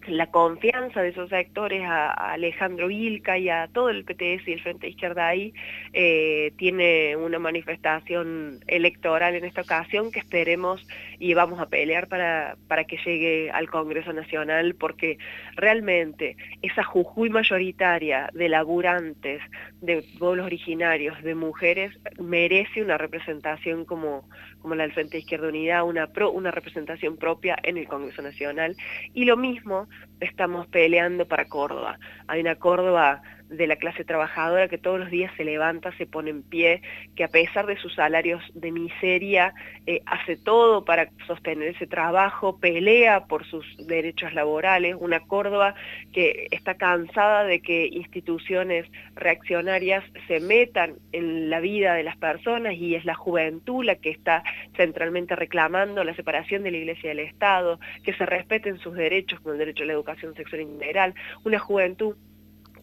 la 0.08 0.28
confianza 0.28 1.02
de 1.02 1.10
esos 1.10 1.30
sectores 1.30 1.84
a, 1.84 2.12
Alejandro 2.12 2.88
Vilca 2.88 3.38
y 3.38 3.50
a 3.50 3.68
todo 3.72 3.90
el 3.90 4.04
PTS 4.04 4.48
y 4.48 4.54
el 4.54 4.62
Frente 4.62 4.90
Izquierda 4.90 5.28
ahí 5.28 5.54
eh, 5.94 6.54
tiene 6.58 7.16
una 7.16 7.40
manifestación 7.40 8.60
electoral 8.68 9.36
en 9.36 9.46
esta 9.46 9.62
ocasión 9.62 10.12
que 10.12 10.20
esperemos 10.20 10.86
y 11.20 11.34
vamos 11.34 11.60
a 11.60 11.68
pelear 11.68 12.08
para, 12.08 12.58
para 12.68 12.84
que 12.86 12.98
llegue 12.98 13.52
al 13.52 13.70
Congreso 13.70 14.14
Nacional 14.14 14.76
porque 14.76 15.18
realmente 15.56 16.38
esa 16.62 16.84
Jujuy 16.84 17.30
mayoritaria 17.30 18.30
de 18.34 18.50
laburantes, 18.50 19.42
de 19.82 20.04
pueblos 20.20 20.46
originarios, 20.46 21.22
de 21.24 21.36
mujeres, 21.36 21.98
merece 22.20 22.82
una 22.82 22.98
representación 22.98 23.86
como, 23.86 24.28
como 24.64 24.76
la 24.76 24.84
del 24.84 24.94
Frente 24.94 25.18
de 25.18 25.20
Izquierda 25.20 25.50
Unida, 25.50 25.84
una, 25.84 26.08
pro, 26.08 26.32
una 26.32 26.50
representación 26.50 27.18
propia 27.18 27.56
en 27.62 27.78
el 27.78 27.88
Congreso 27.88 28.24
Nacional. 28.24 28.76
Y 29.14 29.26
lo 29.26 29.38
mismo 29.38 29.88
estamos 30.22 30.66
peleando 30.68 31.28
para 31.28 31.46
Córdoba. 31.46 32.00
Hay 32.28 32.42
una 32.42 32.56
Córdoba 32.56 33.22
de 33.58 33.68
la 33.68 33.76
clase 33.76 34.04
trabajadora 34.04 34.68
que 34.68 34.78
todos 34.78 35.00
los 35.00 35.10
días 35.10 35.32
se 35.38 35.44
levanta, 35.44 35.96
se 35.98 36.06
pone 36.06 36.32
en 36.32 36.44
pie, 36.44 36.82
que 37.16 37.24
a 37.24 37.28
pesar 37.28 37.66
de 37.66 37.78
sus 37.78 37.94
salarios 37.96 38.42
de 38.54 38.72
miseria, 38.72 39.54
eh, 39.86 40.02
hace 40.06 40.38
todo 40.38 40.86
para 40.86 41.10
sostener 41.28 41.70
ese 41.70 41.88
trabajo, 41.88 42.60
pelea 42.60 43.26
por 43.26 43.46
sus 43.46 43.66
derechos 43.88 44.34
laborales, 44.34 44.96
una 45.00 45.20
Córdoba 45.22 45.76
que 46.12 46.48
está 46.52 46.76
cansada 46.76 47.44
de 47.44 47.62
que 47.62 47.88
instituciones 47.88 48.86
reaccionarias 49.16 50.04
se 50.28 50.40
metan 50.40 50.96
en 51.12 51.50
la 51.50 51.60
vida 51.60 51.94
de 51.94 52.04
las 52.04 52.18
personas 52.18 52.74
y 52.74 52.96
es 52.96 53.06
la 53.06 53.16
juventud 53.16 53.84
la 53.84 53.96
que 53.96 54.10
está 54.10 54.44
centralmente 54.76 55.36
reclamando 55.36 56.04
la 56.04 56.16
separación 56.16 56.64
de 56.64 56.72
la 56.72 56.78
Iglesia 56.78 57.12
y 57.12 57.16
del 57.16 57.28
Estado, 57.28 57.80
que 58.04 58.14
se 58.14 58.26
respeten 58.26 58.80
sus 58.80 58.96
derechos 58.96 59.40
como 59.40 59.54
el 59.54 59.60
derecho 59.60 59.84
a 59.84 59.88
la 59.88 59.94
educación 59.94 60.36
sexual 60.36 60.62
integral, 60.62 61.14
una 61.44 61.60
juventud 61.60 62.16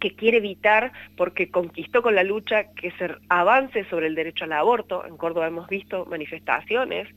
que 0.00 0.14
quiere 0.14 0.38
evitar, 0.38 0.92
porque 1.16 1.50
conquistó 1.50 2.02
con 2.02 2.14
la 2.14 2.24
lucha, 2.24 2.72
que 2.74 2.90
se 2.92 3.10
avance 3.28 3.84
sobre 3.84 4.06
el 4.06 4.14
derecho 4.14 4.44
al 4.44 4.52
aborto. 4.52 5.04
En 5.06 5.16
Córdoba 5.16 5.46
hemos 5.46 5.68
visto 5.68 6.06
manifestaciones 6.06 7.08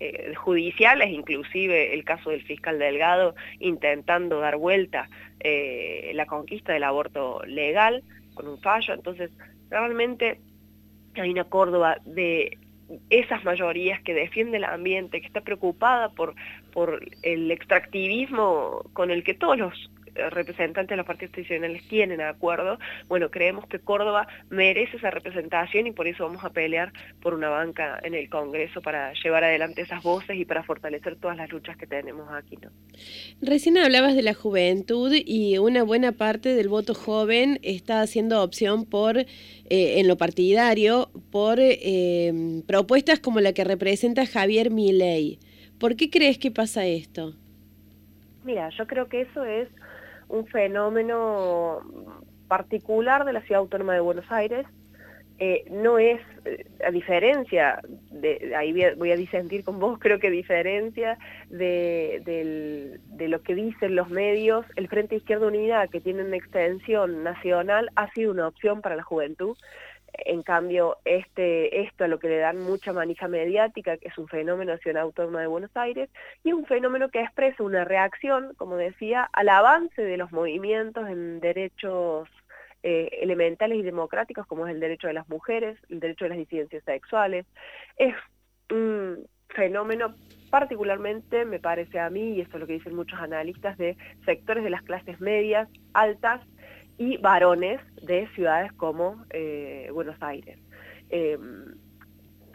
eh, 0.00 0.34
judiciales, 0.34 1.10
inclusive 1.10 1.94
el 1.94 2.04
caso 2.04 2.30
del 2.30 2.42
fiscal 2.42 2.78
Delgado 2.78 3.34
intentando 3.60 4.40
dar 4.40 4.56
vuelta 4.56 5.08
eh, 5.40 6.10
la 6.14 6.26
conquista 6.26 6.72
del 6.72 6.84
aborto 6.84 7.42
legal 7.46 8.02
con 8.34 8.48
un 8.48 8.60
fallo. 8.60 8.94
Entonces, 8.94 9.30
realmente 9.70 10.40
hay 11.14 11.30
una 11.30 11.44
Córdoba 11.44 11.98
de 12.04 12.58
esas 13.10 13.44
mayorías 13.44 14.02
que 14.02 14.12
defiende 14.12 14.56
el 14.56 14.64
ambiente, 14.64 15.20
que 15.20 15.26
está 15.26 15.40
preocupada 15.40 16.08
por, 16.10 16.34
por 16.72 17.00
el 17.22 17.50
extractivismo 17.50 18.82
con 18.92 19.10
el 19.10 19.22
que 19.24 19.34
todos 19.34 19.56
los 19.56 19.90
representantes 20.14 20.88
de 20.88 20.96
los 20.96 21.06
partidos 21.06 21.32
tradicionales 21.32 21.86
tienen 21.88 22.20
acuerdo, 22.20 22.78
bueno, 23.08 23.30
creemos 23.30 23.66
que 23.66 23.78
Córdoba 23.78 24.26
merece 24.50 24.96
esa 24.96 25.10
representación 25.10 25.86
y 25.86 25.92
por 25.92 26.06
eso 26.06 26.24
vamos 26.24 26.44
a 26.44 26.50
pelear 26.50 26.92
por 27.20 27.34
una 27.34 27.48
banca 27.48 27.98
en 28.02 28.14
el 28.14 28.28
Congreso 28.28 28.80
para 28.82 29.12
llevar 29.14 29.44
adelante 29.44 29.82
esas 29.82 30.02
voces 30.02 30.36
y 30.36 30.44
para 30.44 30.62
fortalecer 30.62 31.16
todas 31.16 31.36
las 31.36 31.50
luchas 31.50 31.76
que 31.76 31.86
tenemos 31.86 32.28
aquí. 32.32 32.58
¿no? 32.60 32.70
Recién 33.40 33.78
hablabas 33.78 34.14
de 34.14 34.22
la 34.22 34.34
juventud 34.34 35.12
y 35.14 35.58
una 35.58 35.82
buena 35.82 36.12
parte 36.12 36.54
del 36.54 36.68
voto 36.68 36.94
joven 36.94 37.58
está 37.62 38.00
haciendo 38.00 38.42
opción 38.42 38.84
por, 38.84 39.18
eh, 39.18 39.26
en 39.68 40.08
lo 40.08 40.16
partidario, 40.16 41.10
por 41.30 41.58
eh, 41.60 42.62
propuestas 42.66 43.20
como 43.20 43.40
la 43.40 43.52
que 43.52 43.64
representa 43.64 44.26
Javier 44.26 44.70
Milei. 44.70 45.38
¿Por 45.78 45.96
qué 45.96 46.10
crees 46.10 46.38
que 46.38 46.50
pasa 46.50 46.86
esto? 46.86 47.34
Mira, 48.44 48.68
yo 48.76 48.86
creo 48.86 49.08
que 49.08 49.22
eso 49.22 49.44
es 49.44 49.68
un 50.32 50.46
fenómeno 50.46 51.80
particular 52.48 53.24
de 53.24 53.34
la 53.34 53.42
Ciudad 53.42 53.60
Autónoma 53.60 53.94
de 53.94 54.00
Buenos 54.00 54.30
Aires. 54.30 54.66
Eh, 55.38 55.64
no 55.70 55.98
es, 55.98 56.20
eh, 56.44 56.64
a 56.86 56.90
diferencia, 56.90 57.80
de, 58.10 58.52
ahí 58.56 58.72
voy 58.96 59.10
a 59.10 59.16
disentir 59.16 59.64
con 59.64 59.78
vos, 59.78 59.98
creo 60.00 60.18
que 60.18 60.30
diferencia 60.30 61.18
de, 61.48 62.98
de 63.06 63.28
lo 63.28 63.42
que 63.42 63.54
dicen 63.54 63.96
los 63.96 64.08
medios, 64.08 64.64
el 64.76 64.88
Frente 64.88 65.16
Izquierda 65.16 65.46
Unida, 65.46 65.86
que 65.88 66.00
tiene 66.00 66.24
una 66.24 66.36
extensión 66.36 67.22
nacional, 67.22 67.90
ha 67.96 68.10
sido 68.12 68.30
una 68.30 68.48
opción 68.48 68.80
para 68.80 68.96
la 68.96 69.02
juventud. 69.02 69.56
En 70.12 70.42
cambio, 70.42 70.98
este, 71.04 71.82
esto 71.82 72.04
a 72.04 72.08
lo 72.08 72.18
que 72.18 72.28
le 72.28 72.36
dan 72.38 72.58
mucha 72.58 72.92
manija 72.92 73.28
mediática, 73.28 73.96
que 73.96 74.08
es 74.08 74.18
un 74.18 74.28
fenómeno 74.28 74.76
Ciudad 74.78 75.02
Autónoma 75.02 75.40
de 75.40 75.46
Buenos 75.46 75.74
Aires, 75.74 76.10
y 76.44 76.52
un 76.52 76.66
fenómeno 76.66 77.08
que 77.08 77.20
expresa 77.20 77.62
una 77.62 77.84
reacción, 77.84 78.52
como 78.56 78.76
decía, 78.76 79.28
al 79.32 79.48
avance 79.48 80.02
de 80.02 80.16
los 80.18 80.30
movimientos 80.30 81.08
en 81.08 81.40
derechos 81.40 82.28
eh, 82.82 83.08
elementales 83.22 83.78
y 83.78 83.82
democráticos, 83.82 84.46
como 84.46 84.66
es 84.66 84.74
el 84.74 84.80
derecho 84.80 85.06
de 85.06 85.14
las 85.14 85.28
mujeres, 85.28 85.78
el 85.88 86.00
derecho 86.00 86.26
de 86.26 86.30
las 86.30 86.38
disidencias 86.38 86.84
sexuales. 86.84 87.46
Es 87.96 88.14
un 88.70 89.26
fenómeno 89.48 90.14
particularmente, 90.50 91.46
me 91.46 91.58
parece 91.60 91.98
a 91.98 92.10
mí, 92.10 92.34
y 92.34 92.42
esto 92.42 92.56
es 92.56 92.60
lo 92.60 92.66
que 92.66 92.74
dicen 92.74 92.94
muchos 92.94 93.18
analistas, 93.18 93.78
de 93.78 93.96
sectores 94.26 94.62
de 94.62 94.70
las 94.70 94.82
clases 94.82 95.18
medias, 95.20 95.68
altas, 95.94 96.42
y 96.98 97.16
varones 97.18 97.80
de 98.02 98.28
ciudades 98.34 98.72
como 98.72 99.24
eh, 99.30 99.88
Buenos 99.92 100.16
Aires. 100.20 100.58
Em, 101.10 101.74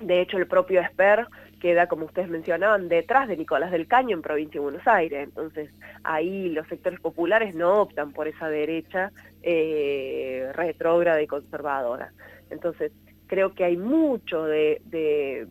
de 0.02 0.22
hecho, 0.22 0.38
el 0.38 0.48
propio 0.48 0.82
Esper 0.82 1.28
queda, 1.60 1.88
como 1.88 2.06
ustedes 2.06 2.30
mencionaban, 2.30 2.88
detrás 2.88 3.28
de 3.28 3.36
Nicolás 3.36 3.72
del 3.72 3.88
Caño 3.88 4.16
en 4.16 4.22
provincia 4.22 4.60
de 4.60 4.64
Buenos 4.64 4.88
Aires. 4.88 5.24
Entonces, 5.24 5.72
ahí 6.04 6.50
los 6.50 6.68
sectores 6.68 7.00
populares 7.00 7.56
no 7.56 7.82
optan 7.82 8.12
por 8.12 8.28
esa 8.28 8.48
derecha 8.50 9.12
eh, 9.42 10.52
retrógrada 10.54 11.22
y 11.22 11.28
conservadora. 11.28 12.14
Entonces, 12.50 12.92
creo 13.26 13.54
que 13.54 13.64
hay 13.64 13.78
mucho 13.78 14.46
de 14.46 15.48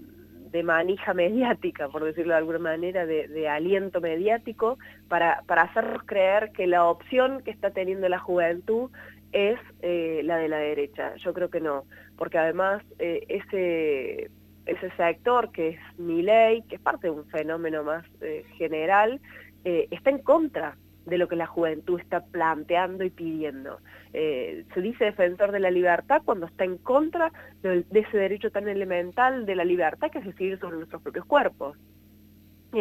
manija 0.63 1.15
mediática, 1.15 1.89
por 1.89 2.05
decirlo 2.05 2.33
de 2.33 2.39
alguna 2.39 2.59
manera, 2.59 3.07
de, 3.07 3.49
aliento 3.49 4.01
mediático, 4.01 4.79
para, 5.09 5.43
para, 5.47 5.63
hacernos 5.63 6.03
creer 6.05 6.53
que 6.53 6.67
la 6.67 6.85
opción 6.85 7.43
que 7.43 7.51
está 7.51 7.71
teniendo 7.71 8.09
la 8.09 8.19
juventud 8.19 8.91
es 9.33 9.59
eh, 9.83 10.23
la 10.25 10.39
de 10.39 10.49
la 10.49 10.59
derecha. 10.59 11.15
Yo 11.17 11.35
creo 11.35 11.51
que 11.51 11.61
no, 11.61 11.85
porque 12.17 12.39
además 12.39 12.83
eh, 12.99 13.25
ese, 13.29 14.31
ese 14.67 14.91
sector 14.97 15.53
que 15.53 15.71
es 15.71 15.99
mi 15.99 16.23
ley, 16.23 16.63
que 16.69 16.77
es 16.77 16.81
parte 16.81 17.09
de 17.09 17.13
un 17.13 17.27
fenómeno 17.27 17.83
más 17.85 18.05
eh, 18.21 18.45
general, 18.57 19.21
está 19.65 20.11
en 20.11 20.21
contra 20.21 20.77
de 21.07 21.19
lo 21.19 21.29
que 21.29 21.37
la 21.37 21.47
juventud 21.47 21.99
está 22.01 22.21
planteando 22.25 23.05
y 23.05 23.11
pidiendo. 23.11 23.79
se 24.13 24.81
dice 24.81 25.05
defensor 25.05 25.53
de 25.53 25.61
la 25.61 25.71
libertad 25.71 26.23
cuando 26.25 26.47
está 26.47 26.65
en 26.65 26.79
contra 26.79 27.33
de, 27.63 27.85
ese 27.93 28.17
derecho 28.17 28.51
tan 28.51 28.69
elemental 28.69 29.47
de 29.47 29.55
la 29.55 29.65
libertad 29.65 30.11
que 30.11 30.19
es 30.19 30.25
decidir 30.25 30.59
sobre 30.59 30.77
nuestros 30.77 31.03
propios 31.03 31.25
cuerpos 31.27 31.77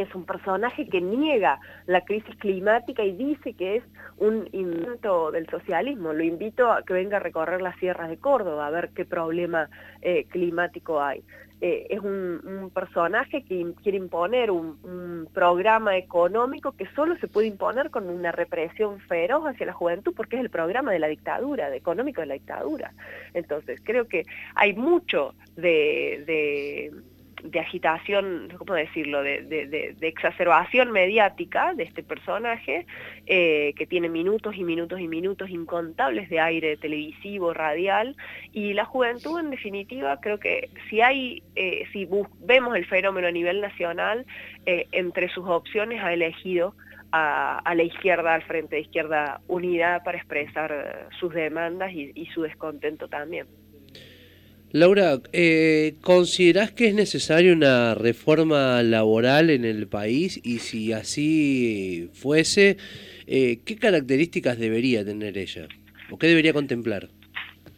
es 0.01 0.13
un 0.15 0.25
personaje 0.25 0.88
que 0.88 1.01
niega 1.01 1.60
la 1.86 2.01
crisis 2.01 2.36
climática 2.38 3.03
y 3.03 3.13
dice 3.13 3.53
que 3.53 3.77
es 3.77 3.84
un 4.17 4.48
invento 4.51 5.32
del 5.32 5.48
socialismo. 5.48 6.13
Lo 6.13 6.24
invito 6.24 6.72
a 6.72 6.84
que 6.84 6.94
venga 6.94 7.17
a 7.17 7.20
recorrer 7.20 7.62
las 7.62 7.77
sierras 7.77 8.10
de 8.10 8.17
Córdoba 8.17 8.67
a 8.67 8.72
ver 8.72 8.89
qué 8.96 9.05
problema 9.05 9.70
eh, 10.01 10.25
climático 10.25 11.01
hay. 11.01 11.24
Eh, 11.62 11.88
es 11.89 12.00
un, 12.01 12.69
personaje 12.74 13.43
que 13.43 13.74
quiere 13.81 13.97
imponer 13.97 14.51
un, 14.51 15.29
programa 15.33 15.97
económico 15.97 16.74
que 16.74 16.85
solo 16.95 17.17
se 17.17 17.27
puede 17.27 17.47
imponer 17.47 17.89
con 17.89 18.09
una 18.09 18.31
represión 18.31 19.00
feroz 19.01 19.45
hacia 19.45 19.65
la 19.65 19.74
juventud 19.74 20.13
porque 20.15 20.38
es 20.38 20.41
el 20.41 20.50
programa 20.50 20.91
de 20.91 21.00
la 21.00 21.07
dictadura, 21.07 21.74
económico 21.75 22.21
de 22.21 22.27
la 22.27 22.33
dictadura. 22.35 22.93
Entonces 23.33 23.81
creo 23.83 24.07
que 24.07 24.24
hay 24.55 24.74
mucho 24.74 25.33
de 25.55 26.93
agitación, 27.60 28.50
¿cómo 28.58 28.74
decirlo?, 28.74 29.22
de, 29.24 29.96
exacerbación 30.01 30.92
mediática 30.92 31.74
de 31.74 31.84
este 31.84 32.04
personaje, 32.04 32.86
eh, 33.25 33.74
que 33.77 33.86
tiene 33.86 34.10
minutos 34.10 34.56
y 34.56 34.63
minutos 34.63 35.00
y 35.00 35.08
minutos 35.08 35.50
incontables 35.50 36.30
de 36.30 36.39
aire 36.39 36.77
televisivo, 36.77 37.54
radial, 37.54 38.15
y 38.51 38.74
la 38.74 38.86
juventud, 38.86 39.39
en 39.39 39.51
definitiva, 39.51 40.20
creo 40.20 40.39
que 40.39 40.70
si 40.89 41.01
hay, 41.01 41.44
eh, 41.56 41.86
si 41.92 42.08
vemos 42.39 42.75
el 42.75 42.86
fenómeno 42.86 43.27
a 43.27 43.32
nivel 43.32 43.62
nacional, 43.62 44.25
eh, 44.65 44.88
entre 44.92 45.30
sus 45.30 45.48
opciones 45.48 46.04
ha 46.04 46.13
elegido 46.13 46.75
a, 47.12 47.74
la 47.74 47.84
izquierda, 47.84 48.34
al 48.34 48.44
Frente 48.44 48.75
de 48.75 48.82
Izquierda 48.82 49.39
Unida, 49.48 50.04
para 50.04 50.18
expresar 50.18 51.08
sus 51.18 51.34
demandas 51.34 51.94
y 51.94 52.25
su 52.34 52.42
descontento 52.42 53.08
también. 53.08 53.48
Laura, 54.72 55.19
eh, 55.31 55.95
¿considerás 56.01 56.72
que 56.72 56.88
es 56.88 56.93
necesaria 56.93 57.53
una 57.53 57.95
reforma 57.95 58.84
laboral 58.84 59.50
en 59.50 59.63
el 59.63 59.88
país? 59.88 60.39
Y 60.43 60.60
si 60.60 60.91
así 60.91 62.10
fuese, 62.13 62.77
eh, 63.27 63.60
¿qué 63.65 63.77
características 63.77 64.60
debería 64.60 65.05
tener 65.05 65.38
ella? 65.38 65.67
¿O 66.10 66.17
qué 66.17 66.27
debería 66.27 66.53
contemplar? 66.53 67.07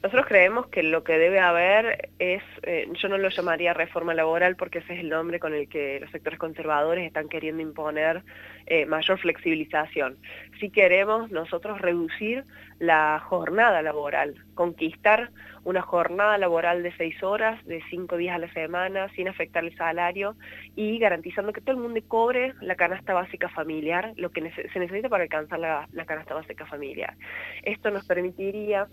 Nosotros 0.03 0.27
creemos 0.27 0.67
que 0.67 0.83
lo 0.83 1.03
que 1.03 1.17
debe 1.17 1.39
haber 1.39 2.09
es, 2.19 2.41
eh, 2.63 2.87
yo 3.01 3.09
no 3.09 3.17
lo 3.17 3.29
llamaría 3.29 3.73
reforma 3.73 4.13
laboral 4.13 4.55
porque 4.55 4.79
ese 4.79 4.93
es 4.93 4.99
el 5.01 5.09
nombre 5.09 5.39
con 5.39 5.53
el 5.53 5.67
que 5.67 5.99
los 5.99 6.11
sectores 6.11 6.39
conservadores 6.39 7.05
están 7.05 7.27
queriendo 7.27 7.61
imponer 7.61 8.23
eh, 8.69 8.85
mayor 8.85 9.17
flexibilización. 9.19 10.17
Si 10.59 10.69
queremos 10.69 11.31
nosotros 11.31 11.79
reducir 11.79 12.43
la 12.79 13.19
jornada 13.19 13.81
laboral, 13.81 14.35
conquistar 14.55 15.31
una 15.63 15.81
jornada 15.81 16.37
laboral 16.37 16.83
de 16.83 16.91
seis 16.97 17.23
horas, 17.23 17.63
de 17.65 17.81
cinco 17.89 18.17
días 18.17 18.35
a 18.35 18.39
la 18.39 18.51
semana, 18.51 19.07
sin 19.15 19.29
afectar 19.29 19.63
el 19.63 19.75
salario 19.77 20.35
y 20.75 20.99
garantizando 20.99 21.53
que 21.53 21.61
todo 21.61 21.77
el 21.77 21.81
mundo 21.81 22.01
cobre 22.09 22.55
la 22.59 22.75
canasta 22.75 23.13
básica 23.13 23.47
familiar, 23.47 24.11
lo 24.17 24.31
que 24.31 24.51
se 24.51 24.79
necesita 24.79 25.07
para 25.07 25.23
alcanzar 25.23 25.59
la, 25.59 26.05
canasta 26.05 26.33
básica 26.33 26.65
familiar. 26.65 27.15
Esto 27.63 27.89
nos 27.89 28.05
permitiría 28.05 28.87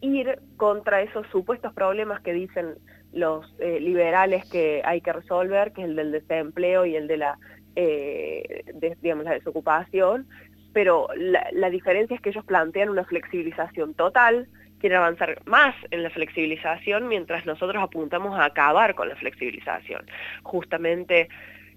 ir 0.00 0.38
contra 0.56 1.02
esos 1.02 1.26
supuestos 1.28 1.74
problemas 1.74 2.22
que 2.22 2.32
dicen 2.32 2.74
los 3.12 3.54
eh, 3.60 3.80
liberales 3.80 4.50
que 4.50 4.82
hay 4.84 5.00
que 5.02 5.12
resolver, 5.12 5.72
que 5.72 5.82
es 5.82 5.88
el 5.88 5.96
del 5.96 6.10
desempleo 6.10 6.84
y 6.84 6.96
el 6.96 7.06
de 7.06 7.18
la, 7.18 7.38
eh, 7.76 8.64
digamos, 9.00 9.24
la 9.24 9.32
desocupación, 9.32 10.26
pero 10.72 11.08
la, 11.16 11.70
diferencia 11.70 12.16
es 12.16 12.20
que 12.20 12.30
ellos 12.30 12.44
plantean 12.44 12.88
una 12.88 13.04
flexibilización 13.04 13.94
total, 13.94 14.48
quiere 14.80 14.96
avanzar 14.96 15.40
más 15.46 15.74
en 15.90 16.02
la 16.02 16.10
flexibilización 16.10 17.08
mientras 17.08 17.46
nosotros 17.46 17.82
apuntamos 17.82 18.38
a 18.38 18.46
acabar 18.46 18.94
con 18.94 19.08
la 19.08 19.16
flexibilización. 19.16 20.04
Justamente 20.42 21.28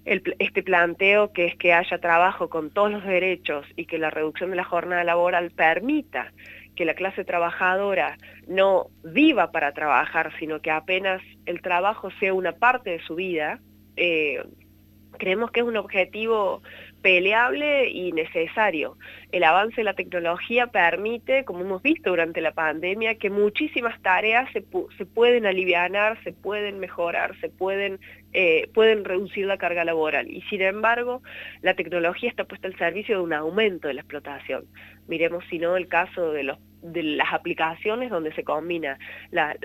este 0.04 0.62
planteo 0.62 1.32
que 1.32 1.46
es 1.46 1.56
que 1.56 1.72
haya 1.72 1.98
trabajo 1.98 2.48
con 2.48 2.70
todos 2.70 2.90
los 2.90 3.04
derechos 3.04 3.66
y 3.76 3.86
que 3.86 3.98
la 3.98 4.10
reducción 4.10 4.50
de 4.50 4.56
la 4.56 4.64
jornada 4.64 5.04
laboral 5.04 5.50
permita 5.50 6.32
que 6.74 6.84
la 6.84 6.94
clase 6.94 7.24
trabajadora 7.24 8.16
no 8.46 8.86
viva 9.02 9.50
para 9.50 9.72
trabajar, 9.72 10.32
sino 10.38 10.60
que 10.60 10.70
apenas 10.70 11.20
el 11.44 11.60
trabajo 11.60 12.10
sea 12.20 12.32
una 12.32 12.52
parte 12.52 12.90
de 12.90 13.00
su 13.00 13.16
vida, 13.16 13.58
eh, 13.96 14.42
creemos 15.18 15.50
que 15.50 15.60
es 15.60 15.66
un 15.66 15.76
objetivo 15.76 16.62
peleable 17.02 17.88
y 17.90 18.12
necesario. 18.12 18.96
El 19.32 19.44
avance 19.44 19.76
de 19.76 19.84
la 19.84 19.94
tecnología 19.94 20.68
permite, 20.68 21.44
como 21.44 21.60
hemos 21.60 21.82
visto 21.82 22.10
durante 22.10 22.40
la 22.40 22.52
pandemia, 22.52 23.16
que 23.16 23.30
muchísimas 23.30 24.00
tareas 24.02 24.50
se, 24.52 24.62
pueden 24.62 25.46
aliviar, 25.46 26.22
se 26.24 26.32
pueden 26.32 26.80
mejorar, 26.80 27.38
se 27.40 27.48
pueden, 27.48 28.00
eh, 28.32 28.68
pueden 28.74 29.04
reducir 29.04 29.46
la 29.46 29.58
carga 29.58 29.84
laboral. 29.84 30.30
Y 30.30 30.42
sin 30.42 30.62
embargo, 30.62 31.22
la 31.62 31.74
tecnología 31.74 32.28
está 32.28 32.44
puesta 32.44 32.68
al 32.68 32.76
servicio 32.76 33.16
de 33.16 33.22
un 33.22 33.32
aumento 33.32 33.88
de 33.88 33.94
la 33.94 34.00
explotación. 34.00 34.64
Miremos 35.06 35.44
si 35.48 35.58
no 35.58 35.76
el 35.76 35.88
caso 35.88 36.32
de 36.32 36.42
los 36.42 36.58
de 36.82 37.02
las 37.02 37.32
aplicaciones 37.32 38.10
donde 38.10 38.32
se 38.34 38.44
combina 38.44 38.98
la, 39.30 39.56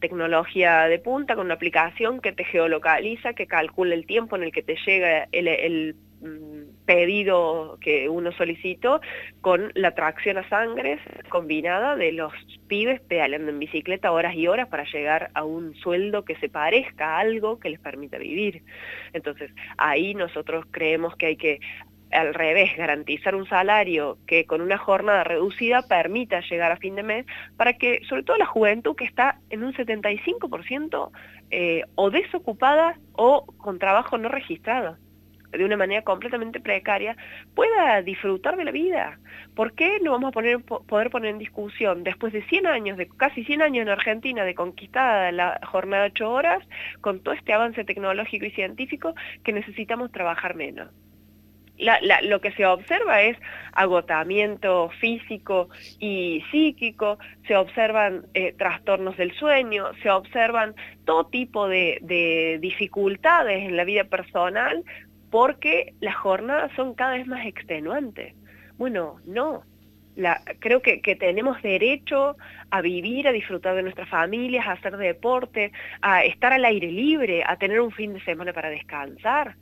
tecnología 0.00 0.88
de 0.88 0.98
punta 0.98 1.36
con 1.36 1.46
una 1.46 1.54
aplicación 1.54 2.20
que 2.20 2.32
te 2.32 2.44
geolocaliza, 2.44 3.34
que 3.34 3.46
calcula 3.46 3.94
el 3.94 4.06
tiempo 4.06 4.36
en 4.36 4.42
el 4.42 4.52
que 4.52 4.62
te 4.62 4.76
llega 4.84 5.28
el, 5.30 5.94
mm, 6.20 6.61
pedido 6.84 7.78
que 7.80 8.08
uno 8.08 8.32
solicitó 8.32 9.00
con 9.40 9.72
la 9.74 9.94
tracción 9.94 10.38
a 10.38 10.48
sangre 10.48 10.98
combinada 11.28 11.96
de 11.96 12.12
los 12.12 12.32
pibes 12.68 13.00
pedaleando 13.00 13.50
en 13.50 13.58
bicicleta 13.58 14.12
horas 14.12 14.34
y 14.34 14.46
horas 14.46 14.68
para 14.68 14.84
llegar 14.84 15.30
a 15.34 15.44
un 15.44 15.74
sueldo 15.76 16.24
que 16.24 16.36
se 16.36 16.48
parezca 16.48 17.16
a 17.16 17.20
algo 17.20 17.58
que 17.58 17.70
les 17.70 17.80
permita 17.80 18.18
vivir. 18.18 18.62
Entonces, 19.12 19.50
ahí 19.76 20.14
nosotros 20.14 20.64
creemos 20.70 21.16
que 21.16 21.26
hay 21.26 21.36
que 21.36 21.60
al 22.12 22.34
revés, 22.34 22.76
garantizar 22.76 23.34
un 23.34 23.46
salario 23.48 24.18
que 24.26 24.44
con 24.44 24.60
una 24.60 24.78
jornada 24.78 25.24
reducida 25.24 25.82
permita 25.82 26.40
llegar 26.40 26.70
a 26.70 26.76
fin 26.76 26.94
de 26.94 27.02
mes 27.02 27.26
para 27.56 27.72
que, 27.72 28.02
sobre 28.08 28.22
todo 28.22 28.36
la 28.36 28.46
juventud 28.46 28.94
que 28.94 29.04
está 29.04 29.40
en 29.50 29.64
un 29.64 29.72
75% 29.72 31.10
eh, 31.50 31.84
o 31.94 32.10
desocupada 32.10 32.98
o 33.12 33.46
con 33.56 33.78
trabajo 33.78 34.18
no 34.18 34.28
registrado, 34.28 34.98
de 35.52 35.64
una 35.64 35.76
manera 35.76 36.02
completamente 36.02 36.60
precaria, 36.60 37.16
pueda 37.54 38.02
disfrutar 38.02 38.56
de 38.56 38.64
la 38.64 38.70
vida. 38.70 39.18
¿Por 39.54 39.74
qué 39.74 40.00
no 40.00 40.12
vamos 40.12 40.28
a 40.28 40.32
poder 40.86 41.10
poner 41.10 41.30
en 41.30 41.38
discusión, 41.38 42.04
después 42.04 42.32
de 42.32 42.42
100 42.44 42.66
años, 42.66 42.96
de 42.96 43.08
casi 43.08 43.44
100 43.44 43.62
años 43.62 43.82
en 43.82 43.88
Argentina 43.88 44.44
de 44.44 44.54
conquistada 44.54 45.30
la 45.32 45.60
jornada 45.64 46.04
de 46.04 46.10
8 46.10 46.30
horas, 46.30 46.68
con 47.00 47.20
todo 47.20 47.34
este 47.34 47.52
avance 47.52 47.84
tecnológico 47.84 48.46
y 48.46 48.50
científico, 48.50 49.14
que 49.44 49.52
necesitamos 49.52 50.10
trabajar 50.10 50.54
menos? 50.54 50.88
lo 52.22 52.40
que 52.40 52.52
se 52.52 52.66
observa 52.66 53.22
es 53.22 53.36
agotamiento 53.72 54.90
físico 55.00 55.68
y 55.98 56.44
psíquico, 56.50 57.18
se 57.46 57.56
observan 57.56 58.26
eh, 58.34 58.52
trastornos 58.52 59.16
del 59.16 59.32
sueño, 59.34 59.90
se 60.02 60.10
observan 60.10 60.74
todo 61.04 61.26
tipo 61.26 61.68
de, 61.68 62.58
dificultades 62.60 63.66
en 63.66 63.76
la 63.76 63.84
vida 63.84 64.04
personal 64.04 64.84
porque 65.32 65.94
las 66.00 66.14
jornadas 66.14 66.70
son 66.76 66.92
cada 66.92 67.14
vez 67.14 67.26
más 67.26 67.46
extenuantes. 67.46 68.34
Bueno, 68.76 69.16
no. 69.24 69.64
creo 70.60 70.82
que, 70.82 71.00
que, 71.00 71.16
tenemos 71.16 71.60
derecho 71.62 72.36
a 72.70 72.82
vivir, 72.82 73.26
a 73.26 73.32
disfrutar 73.32 73.74
de 73.74 73.82
nuestras 73.82 74.10
familias, 74.10 74.66
a 74.66 74.72
hacer 74.72 74.98
deporte, 74.98 75.72
a 76.02 76.22
estar 76.22 76.52
al 76.52 76.66
aire 76.66 76.92
libre, 76.92 77.44
a 77.46 77.56
tener 77.56 77.80
un 77.80 77.92
fin 77.92 78.12
de 78.12 78.20
semana 78.20 78.52
para 78.52 78.68
descansar. 78.68 79.56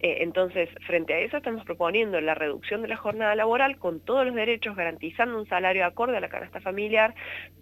Eh, 0.00 0.18
entonces, 0.20 0.68
frente 0.86 1.14
a 1.14 1.18
eso 1.20 1.38
estamos 1.38 1.64
proponiendo 1.64 2.20
la 2.20 2.34
reducción 2.34 2.82
de 2.82 2.88
la 2.88 2.96
jornada 2.96 3.34
laboral 3.34 3.78
con 3.78 4.00
todos 4.00 4.26
los 4.26 4.34
derechos, 4.34 4.76
garantizando 4.76 5.38
un 5.38 5.48
salario 5.48 5.86
acorde 5.86 6.16
a 6.16 6.20
la 6.20 6.28
canasta 6.28 6.60
familiar 6.60 7.14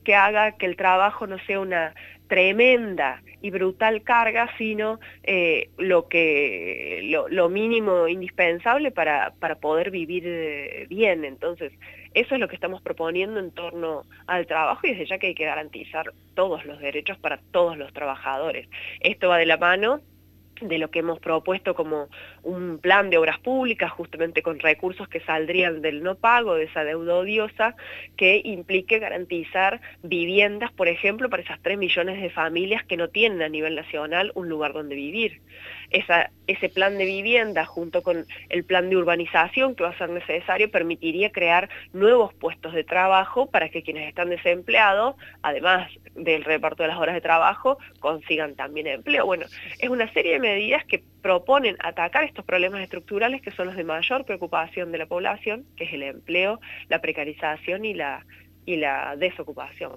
que 0.05 0.15
haga 0.15 0.53
que 0.53 0.67
el 0.67 0.77
trabajo 0.77 1.27
no 1.27 1.39
sea 1.47 1.61
una 1.61 1.95
tremenda 2.29 3.23
y 3.43 3.51
brutal 3.51 4.03
carga, 4.03 4.49
sino 4.57 4.99
eh, 5.23 5.69
lo, 5.77 6.09
que, 6.09 7.27
lo, 7.31 7.49
mínimo 7.49 8.09
indispensable 8.09 8.91
para, 8.91 9.33
para 9.39 9.57
poder 9.57 9.91
vivir 9.91 10.25
eh, 10.27 10.87
bien. 10.89 11.25
Entonces, 11.25 11.73
eso 12.15 12.35
es 12.35 12.41
lo 12.41 12.49
que 12.49 12.55
estamos 12.55 12.81
proponiendo 12.81 13.41
en 13.41 13.51
torno 13.51 14.05
al 14.27 14.47
trabajo 14.47 14.87
y 14.87 14.91
desde 14.91 15.07
ya 15.07 15.19
que 15.19 15.29
hay 15.29 15.35
que 15.35 15.45
garantizar 15.45 16.13
todos 16.35 16.65
los 16.65 16.79
derechos 16.81 17.19
para 17.19 17.39
todos 17.51 17.77
los 17.77 17.93
trabajadores. 17.93 18.69
Esto 19.01 19.29
va 19.29 19.39
de 19.39 19.47
la 19.47 19.59
mano 19.59 20.01
de 20.61 20.79
lo 20.79 20.91
que 20.91 21.01
hemos 21.01 21.19
propuesto 21.21 21.75
como 21.75 22.09
un 22.43 22.79
plan 22.79 23.11
de 23.11 23.19
obras 23.19 23.39
públicas, 23.39 23.91
justamente 23.91 24.43
con 24.43 24.59
recursos 24.59 25.09
que 25.09 25.21
saldrían 25.21 25.83
del 25.83 26.03
no 26.03 26.15
pago, 26.15 26.55
de 26.55 26.65
esa 26.65 26.85
deuda 26.85 27.17
odiosa, 27.17 27.77
que 28.17 28.41
implique 28.45 28.99
garantizar 28.99 29.81
viviendas, 30.03 30.73
por 30.73 30.89
ejemplo, 30.89 31.31
para 31.31 31.43
esas 31.43 31.61
3 31.63 31.79
millones 31.79 32.21
de 32.21 32.31
familias 32.31 32.85
que 32.85 32.97
no 32.97 33.09
tienen 33.09 33.43
a 33.43 33.49
nivel 33.49 33.75
nacional 33.75 34.33
un 34.35 34.49
lugar 34.49 34.73
donde 34.73 34.95
vivir. 34.95 35.41
Ese 35.91 36.69
plan 36.71 36.99
de 36.99 37.05
vivienda 37.05 37.65
junto 37.65 38.03
con 38.03 38.27
el 38.49 38.65
plan 38.65 38.91
de 38.91 38.97
urbanización 38.97 39.75
que 39.77 39.85
va 39.85 39.91
a 39.91 39.99
ser 39.99 40.11
necesario 40.11 40.71
permitiría 40.71 41.31
crear 41.31 41.69
nuevos 41.93 42.35
puestos 42.35 42.75
de 42.75 42.83
trabajo 42.83 43.47
para 43.47 43.69
que 43.69 43.83
quienes 43.83 44.09
están 44.09 44.29
desempleados, 44.29 45.15
además 45.43 45.91
del 46.15 46.43
reparto 46.45 46.83
de 46.83 46.89
las 46.89 46.99
horas 46.99 47.15
de 47.15 47.21
trabajo, 47.21 47.79
consigan 48.01 48.57
también 48.57 48.89
empleo. 48.89 49.25
Bueno, 49.25 49.47
es 49.79 49.89
una 49.89 50.13
serie 50.13 50.33
de 50.33 50.41
medidas 50.45 50.85
que 50.85 51.03
proponen 51.23 51.77
atacar 51.81 52.23
estos 52.25 52.45
problemas 52.45 52.83
estructurales 52.83 53.41
que 53.41 53.51
son 53.51 53.67
los 53.67 53.77
de 53.77 53.85
mayor 53.85 54.25
preocupación 54.25 54.93
de 54.93 54.99
la 54.99 55.07
población, 55.07 55.65
que 55.77 55.85
es 55.85 55.93
el 55.95 56.03
empleo, 56.03 56.61
la 56.89 57.01
precarización 57.01 57.85
y 57.85 57.95
la, 57.95 58.25
y 58.67 58.77
la 58.77 59.17
desocupación. 59.17 59.93